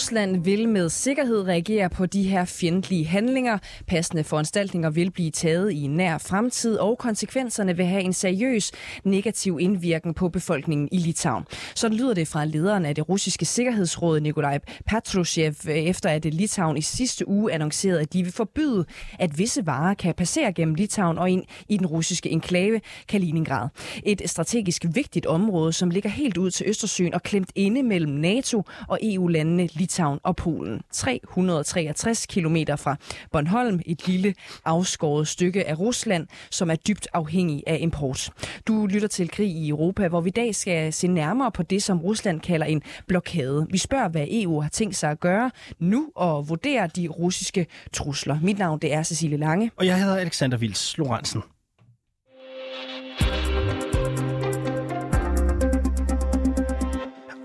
Rusland 0.00 0.44
vil 0.44 0.68
med 0.68 0.88
sikkerhed 0.88 1.46
reagere 1.46 1.90
på 1.90 2.06
de 2.06 2.22
her 2.22 2.44
fjendtlige 2.44 3.06
handlinger. 3.06 3.58
Passende 3.86 4.24
foranstaltninger 4.24 4.90
vil 4.90 5.10
blive 5.10 5.30
taget 5.30 5.72
i 5.72 5.86
nær 5.86 6.18
fremtid, 6.18 6.76
og 6.76 6.98
konsekvenserne 6.98 7.76
vil 7.76 7.86
have 7.86 8.02
en 8.02 8.12
seriøs 8.12 8.72
negativ 9.04 9.58
indvirkning 9.60 10.16
på 10.16 10.28
befolkningen 10.28 10.88
i 10.92 10.98
Litauen. 10.98 11.44
Sådan 11.74 11.96
lyder 11.96 12.14
det 12.14 12.28
fra 12.28 12.44
lederen 12.44 12.84
af 12.84 12.94
det 12.94 13.08
russiske 13.08 13.44
sikkerhedsråd, 13.44 14.20
Nikolaj 14.20 14.58
Patrushev, 14.86 15.54
efter 15.68 16.10
at 16.10 16.24
Litauen 16.24 16.76
i 16.76 16.82
sidste 16.82 17.28
uge 17.28 17.52
annoncerede, 17.52 18.00
at 18.00 18.12
de 18.12 18.22
vil 18.22 18.32
forbyde, 18.32 18.84
at 19.18 19.38
visse 19.38 19.66
varer 19.66 19.94
kan 19.94 20.14
passere 20.14 20.52
gennem 20.52 20.74
Litauen 20.74 21.18
og 21.18 21.30
ind 21.30 21.44
i 21.68 21.76
den 21.76 21.86
russiske 21.86 22.30
enklave 22.30 22.80
Kaliningrad. 23.08 23.68
Et 24.04 24.22
strategisk 24.26 24.84
vigtigt 24.94 25.26
område, 25.26 25.72
som 25.72 25.90
ligger 25.90 26.10
helt 26.10 26.36
ud 26.36 26.50
til 26.50 26.68
Østersøen 26.68 27.14
og 27.14 27.22
klemt 27.22 27.50
inde 27.54 27.82
mellem 27.82 28.12
NATO 28.12 28.62
og 28.88 28.98
EU-landene 29.02 29.66
Litauen 29.90 30.20
og 30.22 30.36
Polen. 30.36 30.80
363 30.92 32.26
km 32.26 32.56
fra 32.76 32.96
Bornholm, 33.32 33.80
et 33.86 34.06
lille 34.08 34.34
afskåret 34.64 35.28
stykke 35.28 35.68
af 35.68 35.78
Rusland, 35.78 36.26
som 36.50 36.70
er 36.70 36.74
dybt 36.74 37.08
afhængig 37.12 37.62
af 37.66 37.78
import. 37.80 38.30
Du 38.68 38.86
lytter 38.86 39.08
til 39.08 39.30
Krig 39.30 39.50
i 39.50 39.68
Europa, 39.68 40.08
hvor 40.08 40.20
vi 40.20 40.28
i 40.28 40.32
dag 40.32 40.54
skal 40.54 40.92
se 40.92 41.08
nærmere 41.08 41.50
på 41.50 41.62
det, 41.62 41.82
som 41.82 42.00
Rusland 42.00 42.40
kalder 42.40 42.66
en 42.66 42.82
blokade. 43.06 43.66
Vi 43.70 43.78
spørger, 43.78 44.08
hvad 44.08 44.26
EU 44.30 44.60
har 44.60 44.68
tænkt 44.68 44.96
sig 44.96 45.10
at 45.10 45.20
gøre 45.20 45.50
nu 45.78 46.10
og 46.16 46.48
vurdere 46.48 46.86
de 46.86 47.08
russiske 47.08 47.66
trusler. 47.92 48.38
Mit 48.42 48.58
navn 48.58 48.78
det 48.78 48.92
er 48.92 49.02
Cecilie 49.02 49.36
Lange. 49.36 49.70
Og 49.76 49.86
jeg 49.86 50.00
hedder 50.00 50.16
Alexander 50.16 50.58
Vils 50.58 50.98
Lorentzen. 50.98 51.42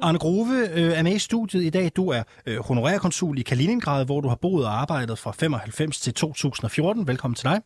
Arne 0.05 0.19
Grove 0.19 0.69
øh, 0.73 0.97
er 0.97 1.03
med 1.03 1.15
i 1.15 1.19
studiet 1.19 1.63
i 1.63 1.69
dag. 1.69 1.91
Du 1.95 2.09
er 2.09 2.23
øh, 2.45 2.59
honorærkonsul 2.59 3.39
i 3.39 3.41
Kaliningrad, 3.41 4.05
hvor 4.05 4.21
du 4.21 4.27
har 4.27 4.35
boet 4.35 4.65
og 4.65 4.81
arbejdet 4.81 5.19
fra 5.19 5.31
95 5.31 5.99
til 5.99 6.13
2014. 6.13 7.07
Velkommen 7.07 7.35
til 7.35 7.45
dig. 7.45 7.61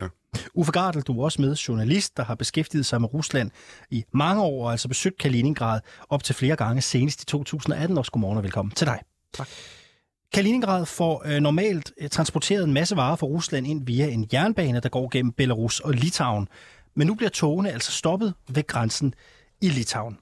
Ja. 0.00 0.06
Uffe 0.54 0.72
Gardel, 0.72 1.02
du 1.02 1.20
er 1.20 1.24
også 1.24 1.42
med, 1.42 1.54
journalist, 1.54 2.16
der 2.16 2.24
har 2.24 2.34
beskæftiget 2.34 2.86
sig 2.86 3.00
med 3.00 3.14
Rusland 3.14 3.50
i 3.90 4.04
mange 4.12 4.42
år, 4.42 4.64
og 4.64 4.70
altså 4.70 4.88
besøgt 4.88 5.18
Kaliningrad 5.18 5.80
op 6.08 6.24
til 6.24 6.34
flere 6.34 6.56
gange, 6.56 6.82
senest 6.82 7.22
i 7.22 7.26
2018. 7.26 7.98
Også 7.98 8.12
godmorgen 8.12 8.38
og 8.38 8.44
velkommen 8.44 8.74
til 8.74 8.86
dig. 8.86 9.00
Tak. 9.32 9.48
Kaliningrad 10.32 10.86
får 10.86 11.22
øh, 11.26 11.40
normalt 11.40 11.92
øh, 12.00 12.08
transporteret 12.08 12.64
en 12.64 12.72
masse 12.72 12.96
varer 12.96 13.16
fra 13.16 13.26
Rusland 13.26 13.66
ind 13.66 13.86
via 13.86 14.06
en 14.06 14.28
jernbane, 14.32 14.80
der 14.80 14.88
går 14.88 15.08
gennem 15.12 15.32
Belarus 15.32 15.80
og 15.80 15.92
Litauen. 15.92 16.48
Men 16.94 17.06
nu 17.06 17.14
bliver 17.14 17.30
togene 17.30 17.72
altså 17.72 17.92
stoppet 17.92 18.34
ved 18.48 18.66
grænsen 18.66 19.14
i 19.60 19.68
Litauen. 19.68 20.18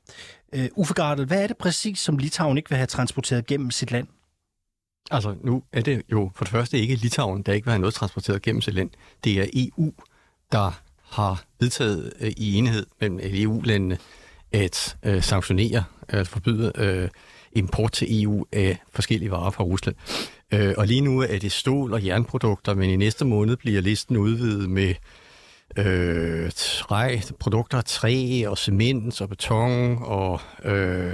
Øh, 0.52 0.68
Uffe 0.76 0.94
Gardel, 0.94 1.26
hvad 1.26 1.42
er 1.42 1.46
det 1.46 1.56
præcis, 1.56 1.98
som 1.98 2.18
Litauen 2.18 2.56
ikke 2.56 2.68
vil 2.68 2.76
have 2.76 2.86
transporteret 2.86 3.46
gennem 3.46 3.70
sit 3.70 3.90
land? 3.90 4.08
Altså, 5.10 5.34
nu 5.40 5.62
er 5.72 5.80
det 5.80 6.02
jo 6.12 6.30
for 6.34 6.44
det 6.44 6.52
første 6.52 6.78
ikke 6.78 6.94
Litauen, 6.94 7.42
der 7.42 7.52
ikke 7.52 7.64
vil 7.64 7.72
have 7.72 7.80
noget 7.80 7.94
transporteret 7.94 8.42
gennem 8.42 8.60
sit 8.60 8.74
land. 8.74 8.90
Det 9.24 9.40
er 9.40 9.46
EU, 9.54 9.92
der 10.52 10.82
har 11.10 11.44
vedtaget 11.60 12.12
øh, 12.20 12.32
i 12.36 12.54
enighed 12.54 12.86
mellem 13.00 13.20
EU-landene 13.22 13.94
e 13.94 14.58
at 14.58 14.96
øh, 15.02 15.22
sanktionere, 15.22 15.84
at 16.08 16.28
forbyde 16.28 16.72
øh, 16.76 17.08
import 17.52 17.92
til 17.92 18.22
EU 18.22 18.44
af 18.52 18.78
forskellige 18.90 19.30
varer 19.30 19.50
fra 19.50 19.64
Rusland. 19.64 19.96
Øh, 20.52 20.74
og 20.78 20.86
lige 20.86 21.00
nu 21.00 21.20
er 21.20 21.38
det 21.38 21.52
stål- 21.52 21.92
og 21.92 22.06
jernprodukter, 22.06 22.74
men 22.74 22.90
i 22.90 22.96
næste 22.96 23.24
måned 23.24 23.56
bliver 23.56 23.80
listen 23.80 24.16
udvidet 24.16 24.70
med 24.70 24.94
øh, 25.76 26.50
træ, 26.56 27.18
produkter 27.38 27.78
af 27.78 27.84
træ 27.84 28.44
og 28.46 28.58
cement 28.58 29.20
og 29.20 29.28
beton 29.28 29.98
og 30.02 30.40
øh, 30.64 31.12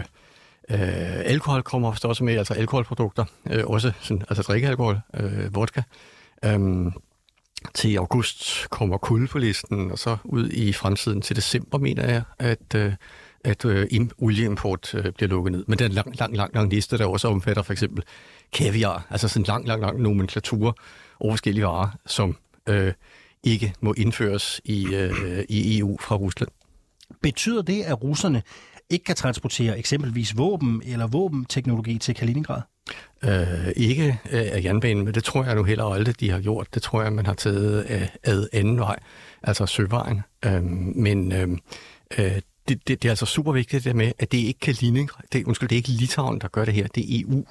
øh, 0.70 1.19
alkohol 1.24 1.62
kommer 1.62 1.88
ofte 1.88 2.06
også 2.06 2.24
med, 2.24 2.36
altså 2.36 2.54
alkoholprodukter, 2.54 3.24
øh, 3.50 3.66
også 3.66 3.92
sådan, 4.00 4.22
altså 4.28 4.42
drikkealkohol, 4.42 5.00
øh, 5.14 5.54
vodka. 5.54 5.82
Øhm, 6.44 6.92
til 7.74 7.96
august 7.96 8.70
kommer 8.70 8.98
kul 8.98 9.28
på 9.28 9.38
listen, 9.38 9.91
og 9.91 9.98
så 9.98 10.16
ud 10.24 10.50
i 10.50 10.72
fremtiden 10.72 11.22
til 11.22 11.36
december, 11.36 11.78
mener 11.78 12.08
jeg, 12.08 12.22
at, 12.38 12.75
øh, 12.75 12.92
at 13.44 13.64
øh, 13.64 13.86
olieimport 14.19 14.94
øh, 14.94 15.12
bliver 15.12 15.28
lukket 15.28 15.52
ned. 15.52 15.64
Men 15.69 15.78
det 15.78 15.84
er 15.84 15.88
lang, 15.88 16.19
lang, 16.20 16.36
lang, 16.36 16.54
lang 16.54 16.70
liste, 16.70 16.98
der 16.98 17.06
også 17.06 17.28
omfatter 17.28 17.62
for 17.62 17.72
eksempel 17.72 18.04
kaviar, 18.52 19.06
altså 19.10 19.28
sådan 19.28 19.42
en 19.42 19.46
lang, 19.46 19.66
lang, 19.66 19.82
lang 19.82 20.00
nomenklatur 20.00 20.76
over 21.20 21.32
forskellige 21.32 21.64
varer, 21.64 21.90
som 22.06 22.36
øh, 22.69 22.92
ikke 23.43 23.75
må 23.81 23.94
indføres 23.97 24.60
i, 24.65 24.94
øh, 24.94 25.44
i 25.49 25.78
EU 25.78 25.99
fra 26.00 26.16
Rusland. 26.16 26.50
Betyder 27.22 27.62
det, 27.62 27.82
at 27.82 28.03
russerne 28.03 28.43
ikke 28.91 29.04
kan 29.04 29.16
transportere 29.16 29.78
eksempelvis 29.78 30.37
våben 30.37 30.82
eller 30.87 31.06
våbenteknologi 31.06 31.99
til 31.99 32.15
Kaliningrad? 32.15 32.62
Øh, 33.25 33.72
ikke 33.76 34.06
øh, 34.31 34.47
af 34.53 34.65
jernbanen, 34.65 35.04
men 35.04 35.15
det 35.15 35.25
tror 35.25 35.44
jeg 35.44 35.54
nu 35.54 35.65
heller 35.65 35.84
aldrig, 35.84 36.21
de 36.21 36.31
har 36.31 36.41
gjort. 36.41 36.75
Det 36.75 36.82
tror 36.82 37.03
jeg, 37.03 37.12
man 37.12 37.26
har 37.26 37.34
taget 37.34 37.82
af, 37.82 38.10
ad 38.22 38.49
anden 38.53 38.78
vej, 38.78 38.99
altså 39.43 39.66
søvejen. 39.66 40.22
Øh, 40.44 40.62
men 40.62 41.32
øh, 41.32 41.49
øh, 42.19 42.41
det, 42.69 42.88
det, 42.88 43.03
det 43.03 43.05
er 43.05 43.10
altså 43.10 43.26
super 43.26 43.53
vigtigt 43.53 43.84
det 43.84 43.97
med, 43.97 44.12
at 44.19 44.32
det 44.32 44.38
ikke 44.38 44.60
Kaliningrad, 44.60 45.25
det, 45.32 45.44
undskyld, 45.44 45.69
det 45.69 45.76
er 45.76 45.78
ikke 45.78 45.88
Litauen, 45.88 46.41
der 46.41 46.49
gør 46.49 46.65
det 46.65 46.75
her, 46.75 46.87
det 46.87 47.15
er 47.15 47.25
EU. 47.25 47.44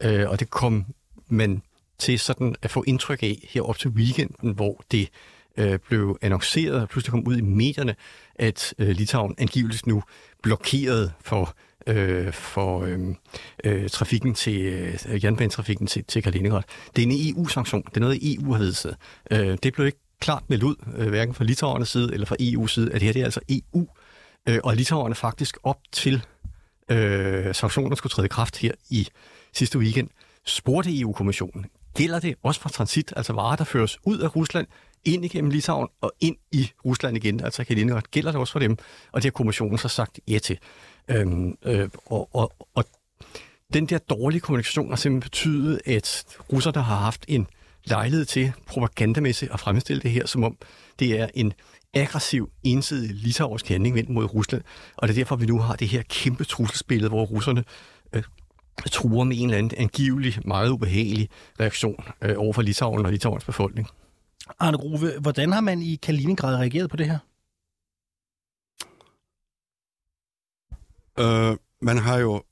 Øh, 0.00 0.30
og 0.30 0.40
det 0.40 0.50
kom 0.50 0.86
man 1.28 1.62
til 2.00 2.18
sådan 2.18 2.54
at 2.62 2.70
få 2.70 2.84
indtryk 2.86 3.22
af 3.22 3.48
her 3.50 3.62
op 3.62 3.78
til 3.78 3.90
weekenden, 3.90 4.52
hvor 4.52 4.84
det 4.90 5.08
øh, 5.56 5.78
blev 5.88 6.18
annonceret 6.22 6.82
og 6.82 6.88
pludselig 6.88 7.10
kom 7.10 7.26
ud 7.26 7.36
i 7.36 7.40
medierne, 7.40 7.94
at 8.34 8.74
øh, 8.78 8.88
Litauen 8.88 9.34
angiveligt 9.38 9.86
nu 9.86 10.02
blokeret 10.42 11.12
for 11.20 11.56
øh, 11.86 12.32
for 12.32 12.82
øh, 12.82 12.98
øh, 13.64 13.90
trafikken 13.90 14.34
til 14.34 14.60
øh, 14.60 15.24
jernbanetrafikken 15.24 15.86
til, 15.86 16.04
til 16.04 16.22
Kaliningrad. 16.22 16.62
Det 16.96 17.02
er 17.02 17.06
en 17.06 17.34
EU-sanktion. 17.34 17.82
Det 17.82 17.96
er 17.96 18.00
noget, 18.00 18.34
EU 18.34 18.52
har 18.52 18.58
vedtaget. 18.58 18.96
Øh, 19.30 19.58
det 19.62 19.72
blev 19.72 19.86
ikke 19.86 19.98
klart 20.20 20.42
meldt 20.48 20.62
ud, 20.62 20.76
øh, 20.96 21.08
hverken 21.08 21.34
fra 21.34 21.44
Litauernes 21.44 21.88
side 21.88 22.14
eller 22.14 22.26
fra 22.26 22.36
EU's 22.40 22.66
side, 22.68 22.92
at 22.92 23.00
det 23.00 23.02
her 23.02 23.12
det 23.12 23.20
er 23.20 23.24
altså 23.24 23.40
EU. 23.48 23.88
Øh, 24.48 24.58
og 24.64 24.76
Litauerne 24.76 25.14
faktisk 25.14 25.56
op 25.62 25.78
til 25.92 26.26
øh, 26.90 27.54
sanktioner 27.54 27.96
skulle 27.96 28.10
træde 28.10 28.26
i 28.26 28.28
kraft 28.28 28.58
her 28.58 28.72
i 28.90 29.08
sidste 29.52 29.78
weekend, 29.78 30.08
spurgte 30.46 31.00
EU-kommissionen, 31.00 31.66
gælder 31.94 32.20
det 32.20 32.34
også 32.42 32.60
for 32.60 32.68
transit, 32.68 33.12
altså 33.16 33.32
varer, 33.32 33.56
der 33.56 33.64
føres 33.64 33.98
ud 34.04 34.18
af 34.18 34.36
Rusland, 34.36 34.66
ind 35.04 35.24
igennem 35.24 35.50
Litauen 35.50 35.88
og 36.00 36.12
ind 36.20 36.36
i 36.52 36.70
Rusland 36.84 37.16
igen, 37.16 37.44
altså 37.44 37.64
Kaliningrad, 37.64 38.02
gælder 38.10 38.32
det 38.32 38.40
også 38.40 38.52
for 38.52 38.60
dem, 38.60 38.78
og 39.12 39.22
det 39.22 39.24
har 39.24 39.30
kommissionen 39.30 39.78
så 39.78 39.88
sagt 39.88 40.20
ja 40.28 40.38
til. 40.38 40.58
Øhm, 41.08 41.58
øh, 41.64 41.88
og, 42.06 42.28
og, 42.34 42.52
og 42.74 42.84
den 43.72 43.86
der 43.86 43.98
dårlige 43.98 44.40
kommunikation 44.40 44.88
har 44.88 44.96
simpelthen 44.96 45.30
betydet, 45.30 45.80
at 45.86 46.24
russerne 46.52 46.82
har 46.82 46.96
haft 46.96 47.24
en 47.28 47.46
lejlighed 47.84 48.24
til 48.24 48.52
propagandamæssigt 48.66 49.52
at 49.52 49.60
fremstille 49.60 50.02
det 50.02 50.10
her, 50.10 50.26
som 50.26 50.44
om 50.44 50.56
det 50.98 51.20
er 51.20 51.28
en 51.34 51.52
aggressiv, 51.94 52.50
ensidig 52.62 53.14
litauisk 53.14 53.68
handling 53.68 53.94
vendt 53.94 54.10
mod 54.10 54.34
Rusland. 54.34 54.62
Og 54.96 55.08
det 55.08 55.14
er 55.14 55.20
derfor, 55.20 55.36
vi 55.36 55.46
nu 55.46 55.58
har 55.58 55.76
det 55.76 55.88
her 55.88 56.02
kæmpe 56.02 56.44
trusselsbillede, 56.44 57.08
hvor 57.08 57.24
russerne 57.24 57.64
øh, 58.12 58.22
truer 58.86 59.24
med 59.24 59.36
en 59.36 59.44
eller 59.44 59.58
anden 59.58 59.78
angivelig, 59.78 60.38
meget 60.44 60.70
ubehagelig 60.70 61.28
reaktion 61.60 62.04
øh, 62.22 62.34
over 62.38 62.52
for 62.52 62.62
Litauen 62.62 63.06
og 63.06 63.12
Litauens 63.12 63.44
befolkning. 63.44 63.88
Arne 64.58 64.78
Grove, 64.78 65.20
hvordan 65.20 65.52
har 65.52 65.60
man 65.60 65.82
i 65.82 65.96
Kaliningrad 65.96 66.56
reageret 66.56 66.90
på 66.90 66.96
det 66.96 67.06
her? 67.06 67.18
Øh, 71.18 71.56
man 71.82 71.98
har 71.98 72.18
jo 72.18 72.42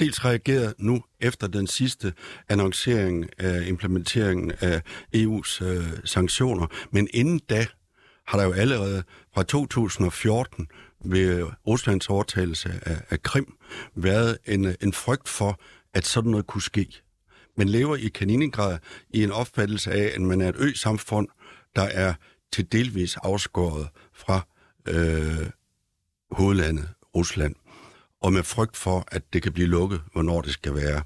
dels 0.00 0.24
reageret 0.24 0.74
nu 0.78 1.02
efter 1.20 1.46
den 1.46 1.66
sidste 1.66 2.12
annoncering 2.48 3.26
af 3.38 3.66
implementeringen 3.66 4.52
af 4.60 4.82
EU's 5.16 5.64
øh, 5.64 5.84
sanktioner, 6.04 6.66
men 6.90 7.08
inden 7.14 7.38
da 7.38 7.66
har 8.26 8.38
der 8.38 8.44
jo 8.44 8.52
allerede 8.52 9.02
fra 9.34 9.42
2014 9.42 10.68
ved 11.04 11.38
øh, 11.38 11.46
Ruslands 11.66 12.08
overtagelse 12.08 12.80
af, 12.82 13.02
af 13.10 13.22
Krim 13.22 13.56
været 13.94 14.38
en, 14.46 14.64
øh, 14.64 14.74
en 14.80 14.92
frygt 14.92 15.28
for, 15.28 15.60
at 15.94 16.06
sådan 16.06 16.30
noget 16.30 16.46
kunne 16.46 16.62
ske. 16.62 17.02
Man 17.56 17.68
lever 17.68 17.96
i 17.96 18.08
Kaliningrad 18.08 18.78
i 19.10 19.24
en 19.24 19.30
opfattelse 19.30 19.92
af, 19.92 20.12
at 20.14 20.20
man 20.20 20.40
er 20.40 20.48
et 20.48 20.56
ø-samfund, 20.58 21.28
der 21.76 21.82
er 21.82 22.14
til 22.52 22.72
delvis 22.72 23.16
afskåret 23.16 23.88
fra 24.14 24.46
øh, 24.88 25.50
hovedlandet 26.30 26.88
Rusland, 27.16 27.54
og 28.22 28.32
med 28.32 28.42
frygt 28.42 28.76
for, 28.76 29.04
at 29.08 29.32
det 29.32 29.42
kan 29.42 29.52
blive 29.52 29.68
lukket, 29.68 30.02
hvornår 30.12 30.40
det 30.40 30.52
skal 30.52 30.74
være. 30.74 31.02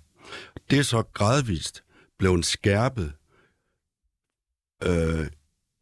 Det 0.70 0.78
er 0.78 0.82
så 0.82 1.02
gradvist 1.02 1.84
blevet 2.18 2.46
skærpet 2.46 3.12
øh, 4.84 5.26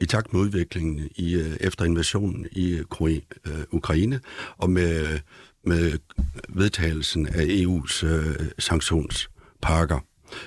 i 0.03 0.07
takt 0.07 0.33
med 0.33 0.41
udviklingen 0.41 1.09
i, 1.15 1.35
øh, 1.35 1.57
efter 1.61 1.85
invasionen 1.85 2.47
i 2.53 2.71
øh, 2.71 3.21
øh 3.47 3.65
Ukraine, 3.71 4.21
og 4.57 4.71
med, 4.71 5.19
med 5.65 5.99
vedtagelsen 6.49 7.27
af 7.27 7.45
EU's 7.45 8.07
øh, 8.07 8.51
sanktionspakker. 8.59 10.01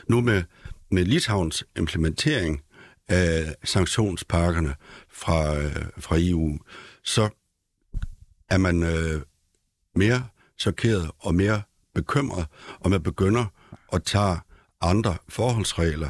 Nu 0.07 0.21
med, 0.21 0.43
med 0.91 1.05
Litauens 1.05 1.65
implementering 1.77 2.61
af 3.07 3.55
sanktionspakkerne 3.63 4.75
fra, 5.09 5.57
øh, 5.57 5.85
fra 5.97 6.15
EU, 6.19 6.59
så 7.03 7.29
er 8.49 8.57
man 8.57 8.83
øh, 8.83 9.21
mere 9.95 10.27
chokeret 10.57 11.11
og 11.19 11.35
mere 11.35 11.61
bekymret, 11.93 12.45
og 12.79 12.89
man 12.89 13.03
begynder 13.03 13.45
at 13.93 14.03
tage 14.03 14.37
andre 14.81 15.17
forholdsregler. 15.29 16.09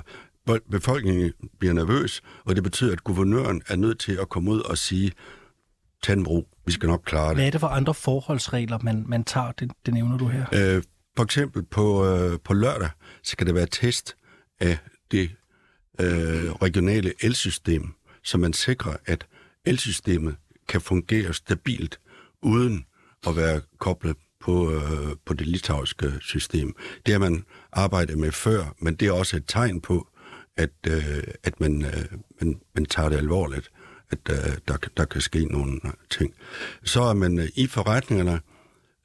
Befolkningen 0.71 1.33
bliver 1.59 1.73
nervøs, 1.73 2.21
og 2.43 2.55
det 2.55 2.63
betyder, 2.63 2.91
at 2.91 3.03
guvernøren 3.03 3.61
er 3.67 3.75
nødt 3.75 3.99
til 3.99 4.17
at 4.21 4.29
komme 4.29 4.51
ud 4.51 4.59
og 4.59 4.77
sige, 4.77 5.11
tag 6.03 6.13
en 6.13 6.27
ro, 6.27 6.47
vi 6.65 6.71
skal 6.71 6.87
nok 6.89 7.01
klare 7.05 7.29
det. 7.29 7.35
Hvad 7.35 7.47
er 7.47 7.51
det 7.51 7.59
for 7.59 7.67
andre 7.67 7.93
forholdsregler, 7.93 8.79
man, 8.81 9.03
man 9.07 9.23
tager? 9.23 9.51
Det, 9.51 9.71
det 9.85 9.93
nævner 9.93 10.17
du 10.17 10.27
her. 10.27 10.45
Øh, 10.53 10.83
for 11.15 11.23
eksempel 11.23 11.63
på, 11.63 12.05
øh, 12.05 12.39
på 12.43 12.53
lørdag 12.53 12.89
skal 13.23 13.47
det 13.47 13.55
være 13.55 13.67
test 13.71 14.15
af 14.59 14.77
det 15.11 15.31
øh, 15.99 16.51
regionale 16.51 17.13
elsystem, 17.21 17.93
så 18.23 18.37
man 18.37 18.53
sikrer, 18.53 18.95
at 19.05 19.27
elsystemet 19.65 20.35
kan 20.67 20.81
fungere 20.81 21.33
stabilt, 21.33 21.99
uden 22.41 22.85
at 23.27 23.35
være 23.35 23.61
koblet 23.79 24.15
på, 24.39 24.71
øh, 24.71 25.15
på 25.25 25.33
det 25.33 25.47
litauiske 25.47 26.13
system. 26.21 26.75
Det 27.05 27.13
har 27.13 27.19
man 27.19 27.43
arbejdet 27.71 28.17
med 28.17 28.31
før, 28.31 28.75
men 28.79 28.95
det 28.95 29.07
er 29.07 29.11
også 29.11 29.37
et 29.37 29.43
tegn 29.47 29.81
på, 29.81 30.07
at, 30.57 30.69
øh, 30.87 31.23
at 31.43 31.59
man, 31.59 31.85
øh, 31.85 32.05
man, 32.41 32.61
man 32.75 32.85
tager 32.85 33.09
det 33.09 33.17
alvorligt, 33.17 33.71
at 34.11 34.19
øh, 34.29 34.57
der, 34.67 34.77
der 34.97 35.05
kan 35.05 35.21
ske 35.21 35.45
nogle 35.45 35.79
øh, 35.85 35.91
ting. 36.09 36.33
Så 36.83 37.01
er 37.01 37.13
man 37.13 37.39
øh, 37.39 37.47
i 37.55 37.67
forretningerne 37.67 38.39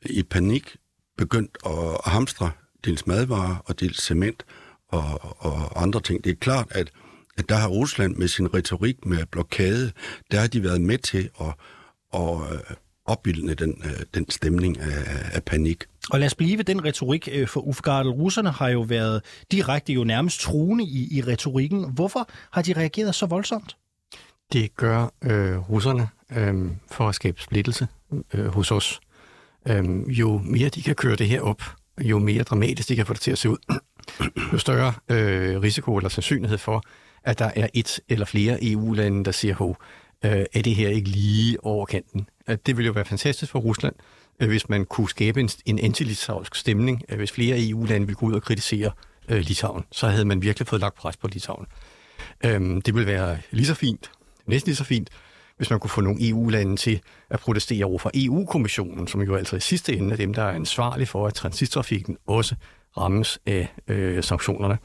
i 0.03 0.23
panik 0.23 0.77
begyndt 1.17 1.59
at 1.67 2.13
hamstre 2.13 2.51
dels 2.85 3.07
madvarer 3.07 3.57
og 3.67 3.81
dels 3.81 4.03
cement 4.03 4.45
og, 4.89 5.37
og 5.39 5.83
andre 5.83 6.01
ting. 6.01 6.25
Det 6.25 6.31
er 6.31 6.37
klart, 6.37 6.67
at, 6.71 6.91
at 7.39 7.49
der 7.49 7.55
har 7.55 7.69
Rusland 7.69 8.17
med 8.17 8.29
sin 8.29 8.55
retorik 8.55 9.07
med 9.07 9.27
blokade, 9.27 9.93
der 10.31 10.41
har 10.41 10.47
de 10.47 10.63
været 10.63 10.81
med 10.81 10.99
til 10.99 11.31
at, 11.41 11.55
at 12.15 12.53
øh, 12.53 12.77
opbildende 13.11 13.55
den, 13.55 13.83
øh, 13.85 13.91
den 14.15 14.31
stemning 14.31 14.81
af, 14.81 15.31
af 15.33 15.43
panik. 15.43 15.85
Og 16.11 16.21
lad 16.21 16.27
os 16.27 16.35
blive 16.35 16.59
ved 16.59 16.65
den 16.65 16.85
retorik, 16.85 17.29
øh, 17.33 17.49
for 17.49 17.61
Ufgardel. 17.61 18.11
Russerne 18.11 18.51
har 18.51 18.69
jo 18.69 18.81
været 18.81 19.23
direkte 19.53 19.93
jo 19.93 20.05
nærmest 20.05 20.41
truende 20.41 20.85
i, 20.85 21.19
i 21.19 21.23
retorikken. 21.23 21.93
Hvorfor 21.93 22.31
har 22.51 22.63
de 22.63 22.73
reageret 22.73 23.15
så 23.15 23.27
voldsomt? 23.27 23.77
Det 24.53 24.77
gør 24.77 25.13
øh, 25.23 25.71
russerne 25.71 26.09
øh, 26.37 26.71
for 26.91 27.09
at 27.09 27.15
skabe 27.15 27.43
splittelse 27.43 27.87
øh, 28.35 28.47
hos 28.47 28.71
os. 28.71 29.01
Øh, 29.69 29.85
jo 30.09 30.39
mere 30.45 30.69
de 30.69 30.83
kan 30.83 30.95
køre 30.95 31.17
det 31.17 31.29
her 31.29 31.41
op, 31.41 31.63
jo 32.01 32.19
mere 32.19 32.43
dramatisk 32.43 32.89
de 32.89 32.97
kan 32.97 33.07
få 33.07 33.13
det 33.13 33.21
til 33.21 33.31
at 33.31 33.39
se 33.39 33.51
ud, 33.51 33.81
jo 34.53 34.59
større 34.59 34.93
øh, 35.09 35.61
risiko 35.61 35.97
eller 35.97 36.09
sandsynlighed 36.09 36.59
for, 36.59 36.83
at 37.25 37.39
der 37.39 37.51
er 37.57 37.67
et 37.75 38.01
eller 38.09 38.27
flere 38.27 38.59
EU-lande, 38.63 39.25
der 39.25 39.31
siger, 39.33 39.55
hov, 39.55 39.77
øh, 40.25 40.45
er 40.53 40.63
det 40.63 40.75
her 40.75 40.89
ikke 40.89 41.09
lige 41.09 41.65
over 41.65 41.87
kanten? 41.87 42.29
Øh, 42.49 42.59
det 42.67 42.77
ville 42.77 42.87
jo 42.87 42.93
være 42.93 43.05
fantastisk 43.05 43.53
for 43.53 43.59
Rusland, 43.59 43.95
øh, 44.41 44.49
hvis 44.49 44.69
man 44.69 44.85
kunne 44.85 45.09
skabe 45.09 45.41
en, 45.41 45.51
en 45.67 45.79
anti-litauisk 45.79 46.55
stemning, 46.55 47.03
øh, 47.09 47.17
hvis 47.17 47.33
flere 47.33 47.69
EU-lande 47.69 48.07
ville 48.07 48.17
gå 48.17 48.27
ud 48.27 48.35
og 48.35 48.43
kritisere 48.43 48.91
øh, 49.29 49.39
Litauen. 49.39 49.85
Så 49.93 50.09
havde 50.09 50.25
man 50.25 50.43
virkelig 50.43 50.69
fået 50.69 50.81
lagt 50.81 50.95
pres 50.95 51.17
på 51.17 51.29
Litauen. 51.29 51.67
Øh, 52.45 52.61
det 52.87 52.95
ville 52.95 53.07
være 53.07 53.39
lige 53.51 53.67
så 53.67 53.75
fint, 53.75 54.11
næsten 54.47 54.69
lige 54.69 54.77
så 54.77 54.85
fint, 54.85 55.11
hvis 55.57 55.71
man 55.71 55.81
kunne 55.81 55.91
få 55.91 56.01
nogle 56.01 56.29
EU-lande 56.29 56.77
til 56.77 57.01
at 57.31 57.41
protestere 57.41 57.85
over 57.85 57.99
for 57.99 58.11
EU-kommissionen, 58.15 59.09
som 59.09 59.23
jo 59.23 59.35
altså 59.35 59.57
i 59.57 59.61
sidste 59.61 59.97
ende 59.97 60.13
er 60.13 60.17
dem, 60.17 60.35
der 60.35 60.43
er 60.43 60.51
ansvarlige 60.51 61.07
for, 61.07 61.27
at 61.27 61.35
transittrafikken 61.35 62.17
også 62.27 62.55
rammes 62.97 63.39
af 63.47 63.69
øh, 63.89 64.25
sanktionerne. 64.25 64.79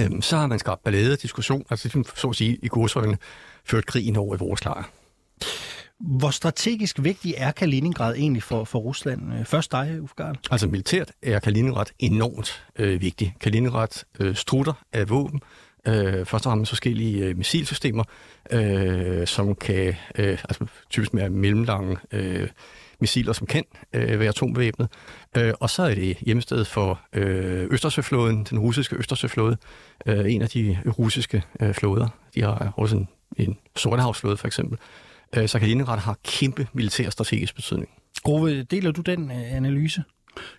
Øhm, 0.00 0.22
så 0.22 0.36
har 0.36 0.46
man 0.46 0.58
skabt 0.58 0.84
ballade 0.84 1.16
diskussion, 1.16 1.64
altså 1.70 1.86
ligesom 1.88 2.16
så 2.16 2.28
at 2.28 2.36
sige 2.36 2.58
i 2.62 2.68
godsøjne, 2.68 3.18
ført 3.66 3.86
krigen 3.86 4.16
over 4.16 4.34
i 4.34 4.38
vores 4.38 4.64
lejr. 4.64 4.90
Hvor 6.00 6.30
strategisk 6.30 7.02
vigtig 7.02 7.34
er 7.36 7.52
Kaliningrad 7.52 8.14
egentlig 8.14 8.42
for, 8.42 8.64
for 8.64 8.78
Rusland? 8.78 9.34
Øh, 9.34 9.44
først 9.44 9.72
dig, 9.72 10.02
Ufgard. 10.02 10.36
Altså 10.50 10.66
militært 10.66 11.12
er 11.22 11.38
Kaliningrad 11.38 11.86
enormt 11.98 12.64
øh, 12.78 13.00
vigtig. 13.00 13.36
Kaliningrad 13.40 14.04
øh, 14.20 14.36
strutter 14.36 14.72
af 14.92 15.10
våben, 15.10 15.40
øh, 15.88 16.26
først 16.26 16.46
og 16.46 16.50
fremmest 16.50 16.68
forskellige 16.68 17.24
øh, 17.24 17.36
missilsystemer, 17.36 18.04
øh, 18.50 19.26
som 19.26 19.54
kan, 19.54 19.94
øh, 20.18 20.38
altså 20.44 20.66
typisk 20.90 21.14
mere 21.14 21.30
mellemlange 21.30 21.96
øh, 22.12 22.48
missiler, 23.00 23.32
som 23.32 23.46
kan 23.46 23.64
øh, 23.92 24.20
være 24.20 24.28
atombevæbnet. 24.28 24.88
Øh, 25.36 25.54
og 25.60 25.70
så 25.70 25.82
er 25.82 25.94
det 25.94 26.16
hjemsted 26.16 26.64
for 26.64 27.00
øh, 27.12 27.66
Østersøflåden, 27.70 28.46
den 28.50 28.58
russiske 28.58 28.96
Østersøflåde, 28.96 29.56
øh, 30.06 30.32
en 30.34 30.42
af 30.42 30.48
de 30.48 30.78
russiske 30.98 31.42
øh, 31.60 31.74
flåder. 31.74 32.08
De 32.34 32.42
har 32.42 32.72
også 32.76 32.96
en, 32.96 33.08
en 33.36 33.58
sortehavsflåde 33.76 34.36
for 34.36 34.46
eksempel. 34.46 34.78
Øh, 35.36 35.48
så 35.48 35.58
Kaliningrad 35.58 35.98
har 35.98 36.18
kæmpe 36.24 36.68
militær 36.72 37.10
strategisk 37.10 37.54
betydning. 37.54 37.90
Grove, 38.22 38.62
deler 38.62 38.90
du 38.90 39.00
den 39.00 39.30
øh, 39.30 39.56
analyse? 39.56 40.04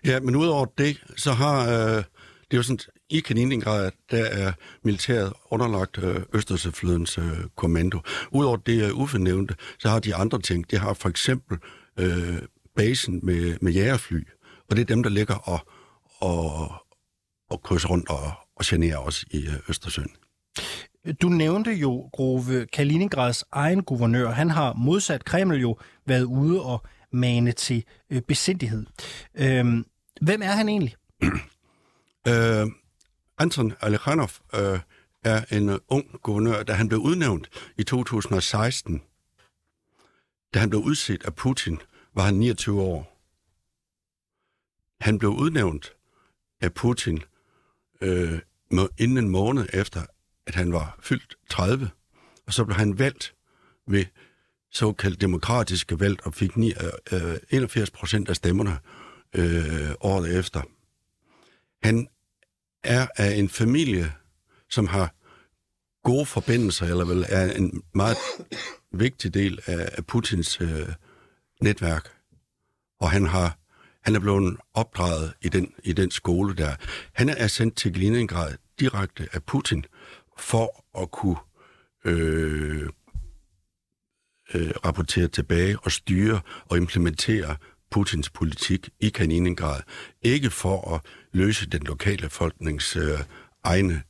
Ja, 0.04 0.20
men 0.20 0.36
udover 0.36 0.66
det, 0.78 1.02
så 1.16 1.32
har... 1.32 1.70
Øh, 1.70 2.04
det 2.50 2.54
er 2.54 2.56
jo 2.56 2.62
sådan, 2.62 2.78
i 3.10 3.20
Kaliningrad, 3.20 3.90
der 4.10 4.24
er 4.24 4.52
militæret 4.82 5.32
underlagt 5.50 5.98
øh, 5.98 6.22
Østersøflødens 6.34 7.18
øh, 7.18 7.24
kommando. 7.56 8.00
Udover 8.30 8.56
det, 8.56 8.78
jeg 8.78 8.94
Uffe 8.94 9.18
nævnte, 9.18 9.54
så 9.78 9.88
har 9.88 9.98
de 9.98 10.14
andre 10.14 10.40
ting. 10.40 10.70
De 10.70 10.78
har 10.78 10.94
for 10.94 11.08
eksempel 11.08 11.58
øh, 11.98 12.38
basen 12.76 13.20
med, 13.22 13.56
med 13.60 13.72
jægerfly, 13.72 14.22
og 14.70 14.76
det 14.76 14.82
er 14.82 14.86
dem, 14.86 15.02
der 15.02 15.10
ligger 15.10 15.34
og, 15.34 15.66
og, 16.20 16.72
og 17.50 17.62
krydser 17.62 17.88
rundt 17.88 18.08
og, 18.08 18.32
og 18.56 18.64
generer 18.64 18.98
os 18.98 19.24
i 19.30 19.46
øh, 19.46 19.54
Østersøen. 19.68 20.10
Du 21.12 21.28
nævnte 21.28 21.70
jo, 21.70 22.10
Grove, 22.12 22.66
Kaliningrads 22.66 23.44
egen 23.52 23.82
guvernør. 23.82 24.30
Han 24.30 24.50
har 24.50 24.72
modsat 24.72 25.24
Kreml 25.24 25.60
jo 25.60 25.78
været 26.06 26.24
ude 26.24 26.62
og 26.62 26.86
mane 27.12 27.52
til 27.52 27.84
øh, 28.10 28.22
besindighed. 28.22 28.86
Øh, 29.34 29.84
hvem 30.20 30.42
er 30.42 30.52
han 30.52 30.68
egentlig? 30.68 30.96
øh, 32.28 32.66
Anton 33.38 33.72
Alekhanov 33.80 34.30
øh, 34.54 34.80
er 35.24 35.56
en 35.56 35.68
øh, 35.68 35.78
ung 35.88 36.06
guvernør, 36.22 36.62
da 36.62 36.72
han 36.72 36.88
blev 36.88 37.00
udnævnt 37.00 37.48
i 37.78 37.82
2016. 37.82 39.02
Da 40.54 40.58
han 40.58 40.70
blev 40.70 40.82
udset 40.82 41.24
af 41.24 41.34
Putin, 41.34 41.78
var 42.14 42.22
han 42.22 42.34
29 42.34 42.82
år. 42.82 43.16
Han 45.00 45.18
blev 45.18 45.30
udnævnt 45.30 45.92
af 46.60 46.74
Putin 46.74 47.22
øh, 48.00 48.38
inden 48.98 49.18
en 49.18 49.28
måned 49.28 49.66
efter, 49.72 50.02
at 50.46 50.54
han 50.54 50.72
var 50.72 50.98
fyldt 51.02 51.36
30, 51.50 51.90
og 52.46 52.52
så 52.52 52.64
blev 52.64 52.76
han 52.76 52.98
valgt 52.98 53.34
ved 53.88 54.04
såkaldt 54.70 55.20
demokratiske 55.20 56.00
valg 56.00 56.26
og 56.26 56.34
fik 56.34 56.56
9, 56.56 56.72
øh, 57.12 57.32
øh 57.32 57.38
81 57.50 57.90
procent 57.90 58.28
af 58.28 58.36
stemmerne 58.36 58.78
øh, 59.34 59.90
året 60.00 60.38
efter. 60.38 60.62
Han 61.82 62.08
er 62.84 63.06
af 63.16 63.34
en 63.34 63.48
familie, 63.48 64.12
som 64.70 64.86
har 64.86 65.14
gode 66.02 66.26
forbindelser, 66.26 66.86
eller 66.86 67.04
vel 67.04 67.26
er 67.28 67.52
en 67.52 67.82
meget 67.94 68.16
vigtig 68.92 69.34
del 69.34 69.60
af, 69.66 69.88
af 69.92 70.06
Putins 70.06 70.60
øh, 70.60 70.88
netværk. 71.60 72.08
Og 73.00 73.10
han 73.10 73.26
har 73.26 73.58
han 74.06 74.14
er 74.14 74.20
blevet 74.20 74.56
opdraget 74.74 75.32
i 75.42 75.48
den, 75.48 75.72
i 75.84 75.92
den 75.92 76.10
skole 76.10 76.56
der. 76.56 76.76
Han 77.12 77.28
er 77.28 77.46
sendt 77.46 77.76
til 77.76 77.92
Leningrad 77.92 78.54
direkte 78.80 79.28
af 79.32 79.42
Putin 79.42 79.84
for 80.38 81.00
at 81.02 81.10
kunne 81.10 81.36
øh, 82.04 82.88
øh, 84.54 84.70
rapportere 84.84 85.28
tilbage 85.28 85.78
og 85.78 85.92
styre 85.92 86.40
og 86.68 86.76
implementere 86.76 87.56
Putins 87.90 88.30
politik 88.30 88.88
i 89.00 89.08
Kaliningrad. 89.08 89.80
Ikke 90.22 90.50
for 90.50 90.94
at 90.94 91.00
løse 91.32 91.70
den 91.70 91.82
lokale 91.82 92.28
folkenings 92.28 92.96
øh, 92.96 93.18
egne 93.64 94.02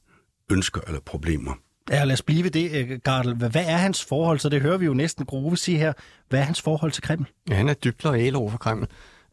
ønsker 0.50 0.80
eller 0.87 1.00
problemer. 1.00 1.54
Ja, 1.90 2.04
lad 2.04 2.12
os 2.12 2.23
blive 2.23 2.45
ved 2.45 2.50
det, 2.50 2.71
øh, 2.73 2.99
Gardel. 3.04 3.35
Hvad 3.35 3.64
er 3.66 3.76
hans 3.76 4.04
forhold? 4.04 4.38
Så 4.38 4.49
det 4.49 4.62
hører 4.62 4.78
vi 4.78 4.87
jo 4.87 4.95
næsten 4.95 5.26
Grove 5.26 5.56
sige 5.56 5.78
her. 5.78 5.92
Hvad 6.28 6.40
er 6.40 6.45
hans 6.45 6.62
forhold 6.62 6.92
til 6.92 7.02
Kreml? 7.02 7.26
Ja, 7.50 7.54
han 7.54 7.68
er 7.68 7.75
dybt 7.75 8.04
lojal 8.04 8.37
over 8.37 8.50
for 8.50 8.59
Kreml 8.59 8.87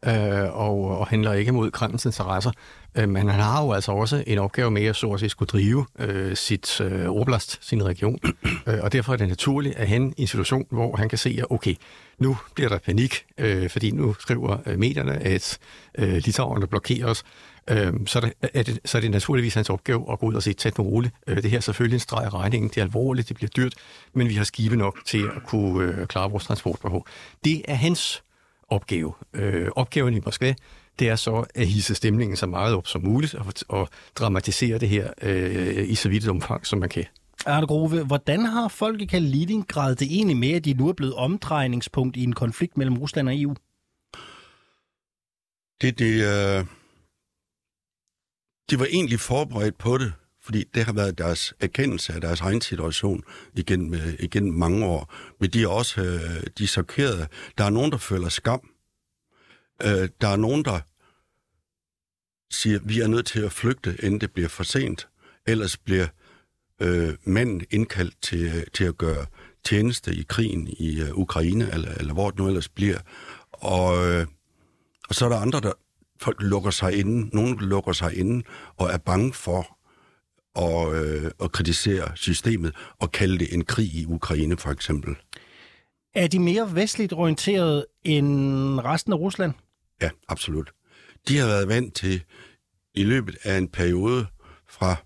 øh, 0.06 0.56
og, 0.56 0.98
og 0.98 1.06
handler 1.06 1.32
ikke 1.32 1.52
mod 1.52 1.70
Kremls 1.70 2.04
interesser. 2.04 2.50
Øh, 2.94 3.08
men 3.08 3.28
han 3.28 3.40
har 3.40 3.64
jo 3.64 3.72
altså 3.72 3.92
også 3.92 4.24
en 4.26 4.38
opgave 4.38 4.70
med 4.70 4.84
at 4.84 4.96
så 4.96 5.10
at 5.10 5.20
sige, 5.20 5.28
skulle 5.28 5.46
drive 5.46 5.86
øh, 5.98 6.36
sit 6.36 6.80
øh, 6.80 7.10
oblast, 7.10 7.58
sin 7.60 7.84
region. 7.84 8.18
øh, 8.68 8.78
og 8.82 8.92
derfor 8.92 9.12
er 9.12 9.16
det 9.16 9.28
naturligt, 9.28 9.76
at 9.76 9.88
han 9.88 10.14
i 10.16 10.20
en 10.20 10.26
situation, 10.26 10.66
hvor 10.70 10.96
han 10.96 11.08
kan 11.08 11.18
se, 11.18 11.36
at 11.38 11.46
okay, 11.50 11.74
nu 12.18 12.36
bliver 12.54 12.68
der 12.68 12.78
panik, 12.78 13.24
øh, 13.38 13.70
fordi 13.70 13.90
nu 13.90 14.14
skriver 14.18 14.56
øh, 14.66 14.78
medierne, 14.78 15.12
at 15.12 15.58
øh, 15.98 16.14
Litauen 16.14 16.68
blokerer 16.68 17.06
os. 17.06 17.24
øhm, 17.70 18.06
så, 18.06 18.18
er 18.18 18.22
det, 18.22 18.32
er 18.54 18.62
det, 18.62 18.80
så 18.84 18.98
er 18.98 19.00
det 19.02 19.10
naturligvis 19.10 19.54
hans 19.54 19.70
opgave 19.70 20.12
at 20.12 20.18
gå 20.18 20.26
ud 20.26 20.34
og 20.34 20.42
sige, 20.42 20.54
tag 20.54 20.72
den 20.76 20.84
roligt. 20.84 21.14
Øh, 21.26 21.42
det 21.42 21.50
her 21.50 21.56
er 21.56 21.60
selvfølgelig 21.60 21.96
en 21.96 22.00
streg 22.00 22.24
af 22.24 22.34
regningen, 22.34 22.68
det 22.68 22.78
er 22.78 22.82
alvorligt, 22.82 23.28
det 23.28 23.36
bliver 23.36 23.50
dyrt, 23.56 23.74
men 24.12 24.28
vi 24.28 24.34
har 24.34 24.44
skibe 24.44 24.76
nok 24.76 24.98
til 25.04 25.22
at 25.36 25.42
kunne 25.46 25.84
øh, 25.84 26.06
klare 26.06 26.30
vores 26.30 26.44
transportbehov. 26.44 27.06
Det 27.44 27.62
er 27.68 27.74
hans 27.74 28.22
opgave. 28.74 29.12
Øh, 29.32 29.68
opgaven 29.76 30.14
i 30.14 30.20
Moskva, 30.24 30.54
det 30.98 31.08
er 31.08 31.16
så 31.16 31.44
at 31.54 31.66
hisse 31.66 31.94
stemningen 31.94 32.36
så 32.36 32.46
meget 32.46 32.74
op 32.74 32.86
som 32.86 33.04
muligt 33.04 33.34
og, 33.34 33.46
og 33.68 33.88
dramatisere 34.14 34.78
det 34.78 34.88
her 34.88 35.10
øh, 35.22 35.88
i 35.88 35.94
så 35.94 36.08
vidt 36.08 36.28
omfang, 36.28 36.66
som 36.66 36.78
man 36.78 36.88
kan. 36.88 37.04
Arne 37.46 37.66
Grove, 37.66 38.04
hvordan 38.04 38.44
har 38.44 38.68
folk 38.68 39.00
i 39.00 39.04
Kaliningrad 39.04 39.96
det 39.96 40.08
egentlig 40.10 40.36
med, 40.36 40.52
at 40.52 40.64
de 40.64 40.74
nu 40.74 40.88
er 40.88 40.92
blevet 40.92 41.14
omdrejningspunkt 41.14 42.16
i 42.16 42.24
en 42.24 42.32
konflikt 42.32 42.76
mellem 42.76 42.98
Rusland 42.98 43.28
og 43.28 43.40
EU? 43.40 43.54
Det, 45.80 45.98
det, 45.98 46.14
øh, 46.14 46.66
de 48.70 48.78
var 48.78 48.86
egentlig 48.90 49.20
forberedt 49.20 49.78
på 49.78 49.98
det, 49.98 50.12
fordi 50.44 50.64
det 50.74 50.84
har 50.84 50.92
været 50.92 51.18
deres 51.18 51.54
erkendelse 51.60 52.12
af 52.12 52.20
deres 52.20 52.40
egen 52.40 52.60
situation 52.60 53.22
igen, 53.54 53.94
igennem 53.94 54.16
igen 54.18 54.58
mange 54.58 54.86
år. 54.86 55.14
Men 55.40 55.50
de 55.50 55.62
er 55.62 55.68
også 55.68 56.00
øh, 56.00 56.42
de 56.58 56.64
er 56.64 56.68
chokerede. 56.68 57.26
Der 57.58 57.64
er 57.64 57.70
nogen, 57.70 57.92
der 57.92 57.98
føler 57.98 58.28
skam. 58.28 58.60
Øh, 59.82 60.08
der 60.20 60.28
er 60.28 60.36
nogen, 60.36 60.64
der 60.64 60.80
siger, 62.50 62.78
vi 62.84 63.00
er 63.00 63.08
nødt 63.08 63.26
til 63.26 63.40
at 63.40 63.52
flygte, 63.52 63.96
inden 64.02 64.20
det 64.20 64.32
bliver 64.32 64.48
for 64.48 64.64
sent. 64.64 65.08
Ellers 65.46 65.76
bliver 65.76 66.06
øh, 66.80 67.14
manden 67.24 67.64
indkaldt 67.70 68.22
til, 68.22 68.46
øh, 68.46 68.62
til 68.74 68.84
at 68.84 68.98
gøre 68.98 69.26
tjeneste 69.64 70.14
i 70.14 70.22
krigen 70.28 70.68
i 70.68 71.00
øh, 71.00 71.18
Ukraine, 71.18 71.72
eller, 71.72 71.94
eller 71.94 72.12
hvor 72.12 72.30
det 72.30 72.38
nu 72.38 72.46
ellers 72.46 72.68
bliver. 72.68 72.98
Og, 73.52 74.06
øh, 74.06 74.26
og 75.08 75.14
så 75.14 75.24
er 75.24 75.28
der 75.28 75.38
andre, 75.38 75.60
der 75.60 75.72
folk 76.20 76.42
lukker 76.42 76.70
sig 76.70 76.98
inde, 76.98 77.36
nogen 77.36 77.58
lukker 77.58 77.92
sig 77.92 78.16
inde 78.16 78.44
og 78.76 78.90
er 78.90 78.98
bange 78.98 79.32
for 79.32 79.78
at, 80.56 80.94
øh, 80.94 81.30
at 81.40 81.52
kritisere 81.52 82.16
systemet 82.16 82.74
og 83.00 83.12
kalde 83.12 83.38
det 83.38 83.54
en 83.54 83.64
krig 83.64 83.94
i 83.94 84.06
Ukraine 84.06 84.56
for 84.56 84.70
eksempel. 84.70 85.16
Er 86.14 86.26
de 86.26 86.38
mere 86.38 86.74
vestligt 86.74 87.12
orienteret 87.12 87.86
end 88.04 88.80
resten 88.80 89.12
af 89.12 89.16
Rusland? 89.16 89.52
Ja, 90.02 90.10
absolut. 90.28 90.72
De 91.28 91.38
har 91.38 91.46
været 91.46 91.68
vant 91.68 91.94
til 91.94 92.22
i 92.94 93.04
løbet 93.04 93.36
af 93.42 93.58
en 93.58 93.68
periode 93.68 94.26
fra, 94.68 94.96